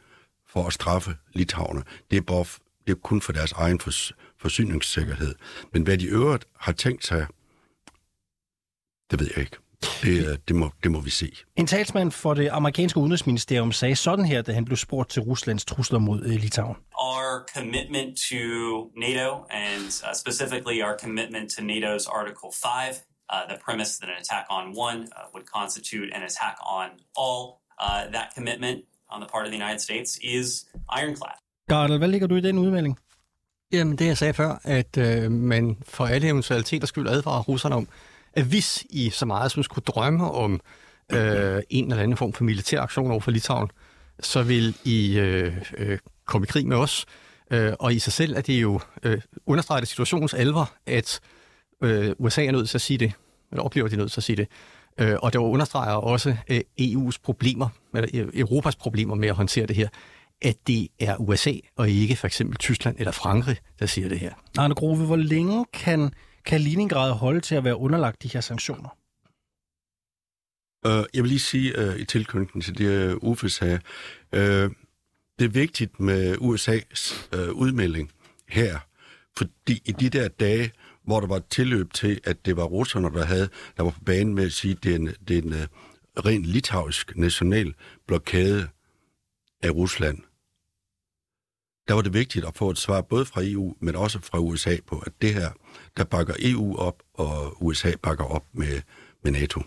for 0.48 0.66
at 0.66 0.72
straffe 0.72 1.16
litauerne. 1.32 1.84
Det 2.10 2.16
er, 2.16 2.20
bare, 2.20 2.44
det 2.86 2.92
er 2.92 2.94
kun 2.94 3.20
for 3.20 3.32
deres 3.32 3.52
egen 3.52 3.80
fors, 3.80 4.12
forsyningssikkerhed. 4.38 5.34
Men 5.72 5.82
hvad 5.82 5.98
de 5.98 6.06
øvrigt 6.06 6.44
har 6.58 6.72
tænkt 6.72 7.06
sig, 7.06 7.26
det 9.10 9.20
ved 9.20 9.30
jeg 9.36 9.38
ikke. 9.38 9.56
Det, 10.02 10.48
det, 10.48 10.56
må, 10.56 10.70
det 10.82 10.90
må 10.90 11.00
vi 11.00 11.10
se. 11.10 11.36
En 11.56 11.66
talsmand 11.66 12.10
for 12.12 12.34
det 12.34 12.48
amerikanske 12.52 12.98
udenrigsministerium 12.98 13.72
sagde 13.72 13.96
sådan 13.96 14.24
her, 14.24 14.42
da 14.42 14.52
han 14.52 14.64
blev 14.64 14.76
spurgt 14.76 15.10
til 15.10 15.22
Ruslands 15.22 15.64
trusler 15.64 15.98
mod 15.98 16.20
uh, 16.20 16.30
Litauen. 16.30 16.76
Our 17.12 17.46
commitment 17.56 18.10
to 18.30 18.42
NATO, 19.06 19.28
and 19.50 19.84
uh, 20.04 20.10
specifically 20.22 20.76
our 20.86 20.96
commitment 21.04 21.46
to 21.54 21.60
NATO's 21.62 22.06
Article 22.18 22.50
5, 22.52 22.94
uh, 23.32 23.36
the 23.52 23.58
premise 23.66 23.90
that 24.00 24.08
an 24.14 24.18
attack 24.24 24.44
on 24.58 24.64
one 24.88 24.98
uh, 25.00 25.32
would 25.34 25.46
constitute 25.58 26.08
an 26.16 26.22
attack 26.30 26.56
on 26.78 26.88
all, 27.22 27.42
uh, 27.84 28.12
that 28.16 28.28
commitment 28.36 28.78
on 29.12 29.18
the 29.22 29.28
part 29.34 29.44
of 29.46 29.50
the 29.52 29.58
United 29.62 29.80
States 29.88 30.10
is 30.36 30.46
ironclad. 31.00 31.36
Gardel, 31.68 31.98
hvad 31.98 32.08
ligger 32.08 32.26
du 32.26 32.36
i 32.36 32.40
den 32.40 32.58
udmelding? 32.58 32.98
Jamen, 33.72 33.96
det 33.98 34.06
jeg 34.06 34.18
sagde 34.18 34.34
før, 34.34 34.60
at 34.62 34.96
øh, 34.98 35.30
man 35.30 35.76
for 35.82 36.06
alle 36.06 36.28
eventualiteter 36.28 36.86
skulle 36.86 37.10
advare 37.10 37.42
russerne 37.42 37.74
om, 37.74 37.88
hvis 38.42 38.84
I 38.90 39.10
så 39.10 39.26
meget 39.26 39.52
som 39.52 39.62
skulle 39.62 39.84
drømme 39.84 40.30
om 40.30 40.60
øh, 41.12 41.62
en 41.70 41.90
eller 41.90 42.02
anden 42.02 42.16
form 42.16 42.32
for 42.32 42.44
militær 42.44 42.80
aktion 42.80 43.10
over 43.10 43.20
for 43.20 43.30
Litauen, 43.30 43.70
så 44.20 44.42
vil 44.42 44.76
I 44.84 45.18
øh, 45.18 45.52
øh, 45.78 45.98
komme 46.26 46.44
i 46.44 46.48
krig 46.48 46.66
med 46.66 46.76
os. 46.76 47.06
Øh, 47.50 47.72
og 47.78 47.94
i 47.94 47.98
sig 47.98 48.12
selv 48.12 48.36
er 48.36 48.40
det 48.40 48.62
jo 48.62 48.80
øh, 49.02 49.20
understreget 49.46 49.88
situationens 49.88 50.34
alvor, 50.34 50.72
at 50.86 51.20
øh, 51.82 52.12
USA 52.18 52.44
er 52.44 52.52
nødt 52.52 52.68
til 52.68 52.78
at 52.78 52.82
sige 52.82 52.98
det, 52.98 53.12
eller 53.52 53.62
oplever 53.62 53.88
de 53.88 53.96
nødt 53.96 54.12
til 54.12 54.20
at 54.20 54.24
sige 54.24 54.36
det. 54.36 54.48
Øh, 55.00 55.16
og 55.22 55.32
det 55.32 55.38
understreger 55.38 55.94
også 55.94 56.36
øh, 56.48 56.60
EU's 56.80 57.16
problemer, 57.22 57.68
eller 57.94 58.08
e- 58.08 58.38
Europas 58.38 58.76
problemer 58.76 59.14
med 59.14 59.28
at 59.28 59.34
håndtere 59.34 59.66
det 59.66 59.76
her, 59.76 59.88
at 60.42 60.56
det 60.66 60.88
er 61.00 61.16
USA 61.16 61.52
og 61.76 61.90
ikke 61.90 62.16
for 62.16 62.26
eksempel 62.26 62.56
Tyskland 62.56 62.96
eller 62.98 63.12
Frankrig, 63.12 63.56
der 63.78 63.86
siger 63.86 64.08
det 64.08 64.18
her. 64.18 64.32
Arne 64.58 64.74
Grove, 64.74 65.06
hvor 65.06 65.16
længe 65.16 65.64
kan 65.72 66.12
Kaliningrad 66.44 67.12
holde 67.12 67.40
til 67.40 67.54
at 67.54 67.64
være 67.64 67.76
underlagt 67.76 68.22
de 68.22 68.28
her 68.28 68.40
sanktioner? 68.40 68.96
Uh, 70.86 71.04
jeg 71.14 71.22
vil 71.22 71.28
lige 71.28 71.38
sige 71.38 71.78
uh, 71.78 71.96
i 71.96 72.04
tilknytning 72.04 72.64
til 72.64 72.78
det, 72.78 73.14
uh, 73.14 73.30
Uffe 73.30 73.48
sagde, 73.48 73.80
uh, 74.32 74.40
det 75.38 75.44
er 75.44 75.48
vigtigt 75.48 76.00
med 76.00 76.36
USA's 76.36 77.28
uh, 77.36 77.56
udmelding 77.56 78.12
her, 78.48 78.78
fordi 79.36 79.82
i 79.84 79.92
de 79.92 80.08
der 80.08 80.28
dage, 80.28 80.72
hvor 81.04 81.20
der 81.20 81.26
var 81.26 81.42
tilløb 81.50 81.92
til, 81.92 82.20
at 82.24 82.46
det 82.46 82.56
var 82.56 82.64
russerne, 82.64 83.10
der, 83.10 83.24
havde, 83.24 83.48
der 83.76 83.82
var 83.82 83.90
på 83.90 84.00
banen 84.00 84.34
med 84.34 84.44
at 84.44 84.52
sige, 84.52 84.72
at 84.72 84.84
det 84.84 84.92
er 84.92 84.96
en, 84.96 85.06
det 85.28 85.38
er 85.38 85.42
en 85.42 85.52
uh, 85.52 86.24
ren 86.26 86.42
litauisk 86.42 87.16
national 87.16 87.74
blokade 88.06 88.68
af 89.62 89.70
Rusland, 89.70 90.18
der 91.88 91.94
var 91.94 92.02
det 92.02 92.14
vigtigt 92.14 92.44
at 92.44 92.56
få 92.56 92.70
et 92.70 92.78
svar 92.78 93.00
både 93.00 93.26
fra 93.26 93.40
EU, 93.44 93.76
men 93.80 93.96
også 93.96 94.20
fra 94.20 94.38
USA 94.38 94.76
på, 94.86 94.98
at 94.98 95.12
det 95.22 95.34
her, 95.34 95.50
der 95.96 96.04
bakker 96.04 96.34
EU 96.38 96.76
op, 96.76 97.02
og 97.14 97.62
USA 97.64 97.92
bakker 98.02 98.24
op 98.24 98.44
med, 98.52 98.82
med 99.22 99.32
NATO. 99.32 99.62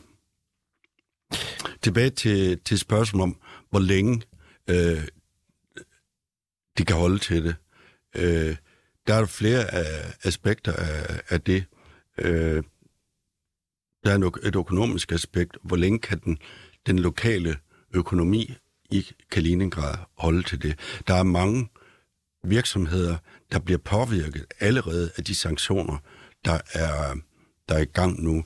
Tilbage 1.82 2.10
til, 2.10 2.60
til 2.60 2.80
spørgsmålet 2.80 3.24
om, 3.24 3.38
hvor 3.70 3.80
længe 3.80 4.22
øh, 4.70 5.08
de 6.78 6.86
kan 6.86 6.96
holde 6.96 7.20
til 7.20 7.44
det. 7.44 7.56
Øh, 8.16 8.56
der 9.08 9.14
er 9.14 9.26
flere 9.26 9.74
af, 9.74 10.14
aspekter 10.24 10.74
af, 10.74 11.22
af 11.30 11.42
det. 11.42 11.66
Øh, 12.18 12.64
der 14.04 14.12
er 14.12 14.40
et 14.44 14.56
økonomisk 14.56 15.12
aspekt. 15.12 15.58
Hvor 15.64 15.76
længe 15.76 16.00
kan 16.00 16.20
den, 16.20 16.38
den 16.86 17.00
lokale 17.00 17.58
økonomi 17.94 18.54
i 18.92 19.06
Kaliningrad 19.32 19.98
holde 20.18 20.44
til 20.44 20.62
det? 20.62 20.80
Der 21.08 21.14
er 21.14 21.24
mange 21.24 21.70
virksomheder, 22.44 23.18
der 23.52 23.60
bliver 23.60 23.78
påvirket 23.78 24.46
allerede 24.60 25.12
af 25.18 25.24
de 25.24 25.36
sanktioner, 25.36 25.98
der 26.46 26.60
er, 26.74 27.16
der 27.70 27.76
er 27.76 27.82
i 27.82 27.86
gang 27.86 28.24
nu. 28.24 28.44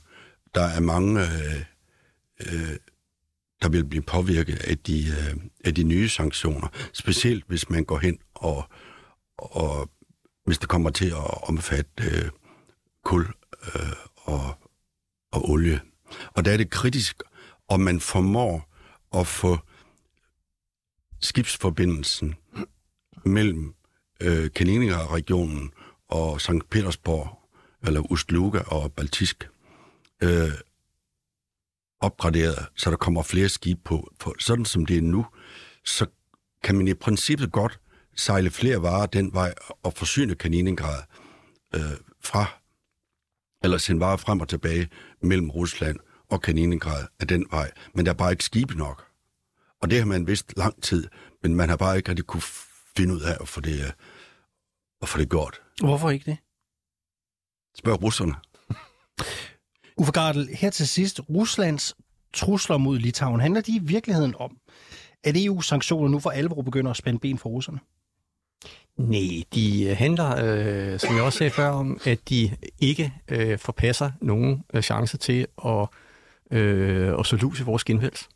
Der 0.55 0.63
er 0.63 0.79
mange, 0.79 1.21
øh, 1.21 1.63
øh, 2.39 2.77
der 3.61 3.69
vil 3.69 3.85
blive 3.85 4.03
påvirket 4.03 4.55
af 4.55 4.77
de, 4.77 5.07
øh, 5.07 5.35
af 5.65 5.75
de 5.75 5.83
nye 5.83 6.09
sanktioner. 6.09 6.67
Specielt 6.93 7.45
hvis 7.47 7.69
man 7.69 7.85
går 7.85 7.97
hen 7.97 8.19
og, 8.33 8.63
og 9.37 9.89
hvis 10.45 10.57
det 10.57 10.69
kommer 10.69 10.89
til 10.89 11.07
at 11.09 11.49
omfatte 11.49 12.03
øh, 12.03 12.29
kul 13.03 13.25
øh, 13.75 13.91
og, 14.15 14.55
og 15.31 15.49
olie. 15.49 15.81
Og 16.27 16.45
der 16.45 16.51
er 16.51 16.57
det 16.57 16.69
kritisk, 16.69 17.23
om 17.67 17.79
man 17.79 17.99
formår 17.99 18.73
at 19.19 19.27
få 19.27 19.57
skibsforbindelsen 21.19 22.35
mellem 23.25 23.75
øh, 24.21 24.49
Kaliningrad-regionen 24.55 25.71
og 26.09 26.41
St. 26.41 26.69
Petersborg, 26.69 27.39
eller 27.83 28.11
Ustluga 28.11 28.59
og 28.59 28.93
Baltisk, 28.93 29.49
øh, 30.23 30.51
opgraderet, 32.01 32.65
så 32.75 32.89
der 32.89 32.97
kommer 32.97 33.23
flere 33.23 33.49
skibe 33.49 33.81
på. 33.85 34.11
For 34.21 34.35
sådan 34.39 34.65
som 34.65 34.85
det 34.85 34.97
er 34.97 35.01
nu, 35.01 35.25
så 35.85 36.05
kan 36.63 36.75
man 36.75 36.87
i 36.87 36.93
princippet 36.93 37.51
godt 37.51 37.79
sejle 38.15 38.51
flere 38.51 38.81
varer 38.81 39.05
den 39.05 39.33
vej 39.33 39.53
og 39.83 39.93
forsyne 39.93 40.35
Kaliningrad 40.35 41.03
øh, 41.75 41.81
fra, 42.23 42.45
eller 43.63 43.77
sende 43.77 44.01
varer 44.01 44.17
frem 44.17 44.39
og 44.39 44.49
tilbage 44.49 44.89
mellem 45.21 45.49
Rusland 45.49 45.99
og 46.29 46.41
Kaliningrad 46.41 47.07
af 47.19 47.27
den 47.27 47.45
vej. 47.51 47.71
Men 47.95 48.05
der 48.05 48.11
er 48.11 48.15
bare 48.15 48.31
ikke 48.31 48.43
skibe 48.43 48.77
nok. 48.77 49.05
Og 49.81 49.89
det 49.89 49.99
har 49.99 50.05
man 50.05 50.27
vidst 50.27 50.53
lang 50.57 50.83
tid, 50.83 51.07
men 51.43 51.55
man 51.55 51.69
har 51.69 51.77
bare 51.77 51.97
ikke 51.97 52.09
rigtig 52.09 52.25
kunne 52.25 52.43
finde 52.97 53.13
ud 53.13 53.21
af 53.21 53.37
at 53.41 53.47
få 53.47 53.61
det, 53.61 53.79
øh, 53.79 53.91
at 55.01 55.09
få 55.09 55.17
det 55.17 55.29
gjort. 55.29 55.61
Hvorfor 55.79 56.09
ikke 56.09 56.31
det? 56.31 56.37
Spørg 57.77 58.03
russerne. 58.03 58.33
Uffe 60.01 60.11
Gardel, 60.11 60.49
her 60.55 60.69
til 60.69 60.87
sidst, 60.87 61.21
Ruslands 61.29 61.95
trusler 62.33 62.77
mod 62.77 62.99
Litauen, 62.99 63.41
handler 63.41 63.61
de 63.61 63.75
i 63.75 63.79
virkeligheden 63.81 64.35
om, 64.39 64.57
at 65.23 65.35
EU-sanktioner 65.45 66.09
nu 66.09 66.19
for 66.19 66.29
alvor 66.29 66.61
begynder 66.61 66.91
at 66.91 66.97
spænde 66.97 67.19
ben 67.19 67.37
for 67.37 67.49
russerne? 67.49 67.79
Nej, 68.97 69.43
de 69.55 69.95
handler, 69.95 70.35
øh, 70.43 70.99
som 70.99 71.15
jeg 71.15 71.23
også 71.23 71.37
sagde 71.37 71.51
før, 71.51 71.69
om, 71.69 71.99
at 72.05 72.29
de 72.29 72.57
ikke 72.79 73.13
øh, 73.27 73.59
forpasser 73.59 74.11
nogen 74.21 74.63
øh, 74.73 74.81
chance 74.81 75.17
til 75.17 75.47
at, 75.65 75.87
øh, 76.51 77.19
at 77.19 77.25
så 77.25 77.35
lus 77.35 77.59
i 77.59 77.63
vores 77.63 77.81
skinvæls. 77.81 78.29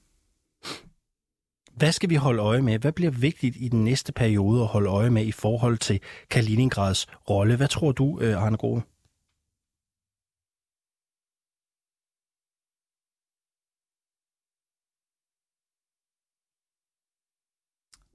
Hvad 1.78 1.92
skal 1.92 2.10
vi 2.10 2.16
holde 2.16 2.42
øje 2.42 2.62
med? 2.62 2.80
Hvad 2.80 2.92
bliver 2.92 3.12
vigtigt 3.12 3.56
i 3.60 3.68
den 3.68 3.84
næste 3.84 4.14
periode 4.14 4.62
at 4.62 4.68
holde 4.68 4.90
øje 4.90 5.10
med 5.10 5.26
i 5.26 5.32
forhold 5.32 5.78
til 5.78 6.00
Kaliningrads 6.30 7.06
rolle? 7.30 7.56
Hvad 7.58 7.68
tror 7.68 7.92
du, 7.92 8.20
øh, 8.22 8.44
Arne 8.44 8.58
Grove? 8.58 8.82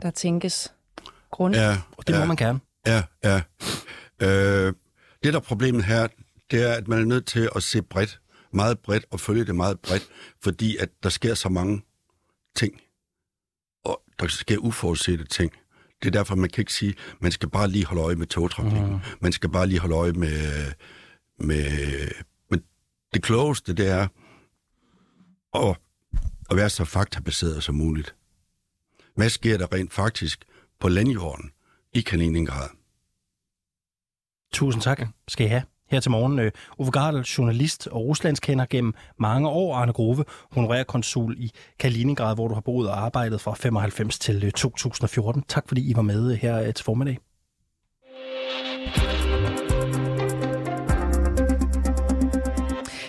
Der 0.02 0.10
tænkes 0.10 0.74
grund. 1.30 1.54
Ja, 1.54 1.82
Og 1.96 2.06
det 2.06 2.12
ja, 2.12 2.20
må 2.20 2.24
man 2.26 2.36
gerne. 2.36 2.60
Ja, 2.86 3.02
ja. 3.24 3.42
Øh, 4.22 4.72
det, 5.22 5.32
der 5.32 5.38
er 5.38 5.44
problemet 5.44 5.84
her, 5.84 6.08
det 6.50 6.62
er, 6.70 6.72
at 6.74 6.88
man 6.88 6.98
er 7.00 7.04
nødt 7.04 7.26
til 7.26 7.48
at 7.56 7.62
se 7.62 7.82
bredt, 7.82 8.20
meget 8.52 8.78
bredt, 8.78 9.06
og 9.10 9.20
følge 9.20 9.44
det 9.44 9.54
meget 9.54 9.80
bredt, 9.80 10.08
fordi 10.42 10.76
at 10.76 10.88
der 11.02 11.08
sker 11.08 11.34
så 11.34 11.48
mange 11.48 11.82
ting, 12.56 12.80
der 14.20 14.28
sker 14.28 14.58
uforudsete 14.58 15.24
ting. 15.24 15.52
Det 16.02 16.06
er 16.06 16.10
derfor, 16.10 16.34
man 16.34 16.50
kan 16.50 16.62
ikke 16.62 16.72
sige, 16.72 16.94
man 17.20 17.32
skal 17.32 17.50
bare 17.50 17.68
lige 17.68 17.86
holde 17.86 18.02
øje 18.02 18.14
med 18.14 18.26
togtrafikken. 18.26 18.92
Mm. 18.92 19.00
Man 19.20 19.32
skal 19.32 19.50
bare 19.50 19.66
lige 19.66 19.80
holde 19.80 19.94
øje 19.94 20.12
med, 20.12 20.72
med, 21.38 22.08
med 22.50 22.58
det 23.14 23.22
klogeste, 23.22 23.72
det 23.72 23.88
er 23.88 24.08
at, 25.54 25.76
at 26.50 26.56
være 26.56 26.70
så 26.70 26.84
faktabaseret 26.84 27.62
som 27.62 27.74
muligt. 27.74 28.14
Hvad 29.16 29.30
sker 29.30 29.58
der 29.58 29.72
rent 29.72 29.92
faktisk 29.92 30.44
på 30.80 30.88
landjorden 30.88 31.50
i 31.92 32.00
Kaliningrad? 32.00 32.68
Tusind 34.52 34.82
tak 34.82 35.00
skal 35.28 35.46
I 35.46 35.48
have. 35.48 35.62
Her 35.90 36.00
til 36.00 36.10
morgen, 36.10 36.38
øh, 36.38 36.46
uh, 36.46 36.80
Uffe 36.80 36.92
Gardel, 36.92 37.22
journalist 37.22 37.86
og 37.86 38.00
ruslandskender 38.00 38.66
gennem 38.70 38.94
mange 39.18 39.48
år. 39.48 39.76
Arne 39.76 39.92
Grove, 39.92 40.24
honorær 40.52 40.82
konsul 40.82 41.36
i 41.38 41.50
Kaliningrad, 41.78 42.34
hvor 42.34 42.48
du 42.48 42.54
har 42.54 42.60
boet 42.60 42.88
og 42.88 43.04
arbejdet 43.04 43.40
fra 43.40 43.54
95 43.54 44.18
til 44.18 44.44
øh, 44.44 44.52
2014. 44.52 45.44
Tak 45.48 45.68
fordi 45.68 45.90
I 45.90 45.96
var 45.96 46.02
med 46.02 46.32
øh, 46.32 46.38
her 46.38 46.72
til 46.72 46.84
formiddag. 46.84 47.18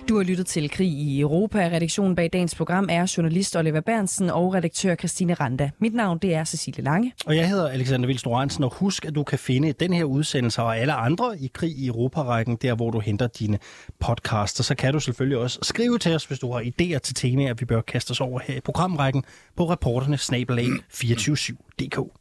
Du 0.10 0.18
har 0.18 0.24
lyttet 0.24 0.48
til 0.48 0.70
Krig 0.70 0.88
i 0.88 1.20
Europa. 1.20 1.60
Redaktionen 1.60 2.16
bag 2.16 2.30
dagens 2.34 2.56
program 2.56 2.88
er 2.92 3.14
journalist 3.18 3.56
Oliver 3.56 3.82
Bernsen 3.82 4.30
og 4.30 4.54
redaktør 4.54 4.96
Christine 4.96 5.34
Randa. 5.34 5.70
Mit 5.80 5.94
navn 5.94 6.18
det 6.18 6.36
er 6.36 6.44
Cecilie 6.44 6.84
Lange. 6.84 7.14
Og 7.26 7.36
jeg 7.36 7.50
hedder 7.50 7.70
Alexander 7.70 8.08
Vils 8.08 8.26
Norensen, 8.26 8.64
og 8.64 8.74
husk, 8.74 9.06
at 9.06 9.16
du 9.16 9.24
kan 9.24 9.40
finde 9.40 9.72
den 9.72 9.94
her 9.94 10.04
udsendelse 10.04 10.62
og 10.62 10.78
alle 10.78 10.94
andre 10.94 11.40
i 11.40 11.52
Krig 11.54 11.78
i 11.78 11.88
Europa-rækken, 11.88 12.58
der 12.62 12.76
hvor 12.76 12.92
du 12.92 13.00
henter 13.00 13.28
dine 13.28 13.60
podcaster. 14.00 14.64
Så 14.64 14.76
kan 14.76 14.94
du 14.94 15.00
selvfølgelig 15.00 15.38
også 15.38 15.60
skrive 15.62 15.98
til 15.98 16.16
os, 16.16 16.26
hvis 16.26 16.40
du 16.40 16.52
har 16.52 16.62
idéer 16.62 17.00
til 17.00 17.16
temaer, 17.16 17.54
vi 17.54 17.66
bør 17.66 17.82
kaste 17.82 18.12
os 18.12 18.22
over 18.22 18.40
her 18.40 18.56
i 18.56 18.62
programrækken 18.62 19.24
på 19.58 19.70
reporterne 19.70 20.16
247.dk. 20.16 22.21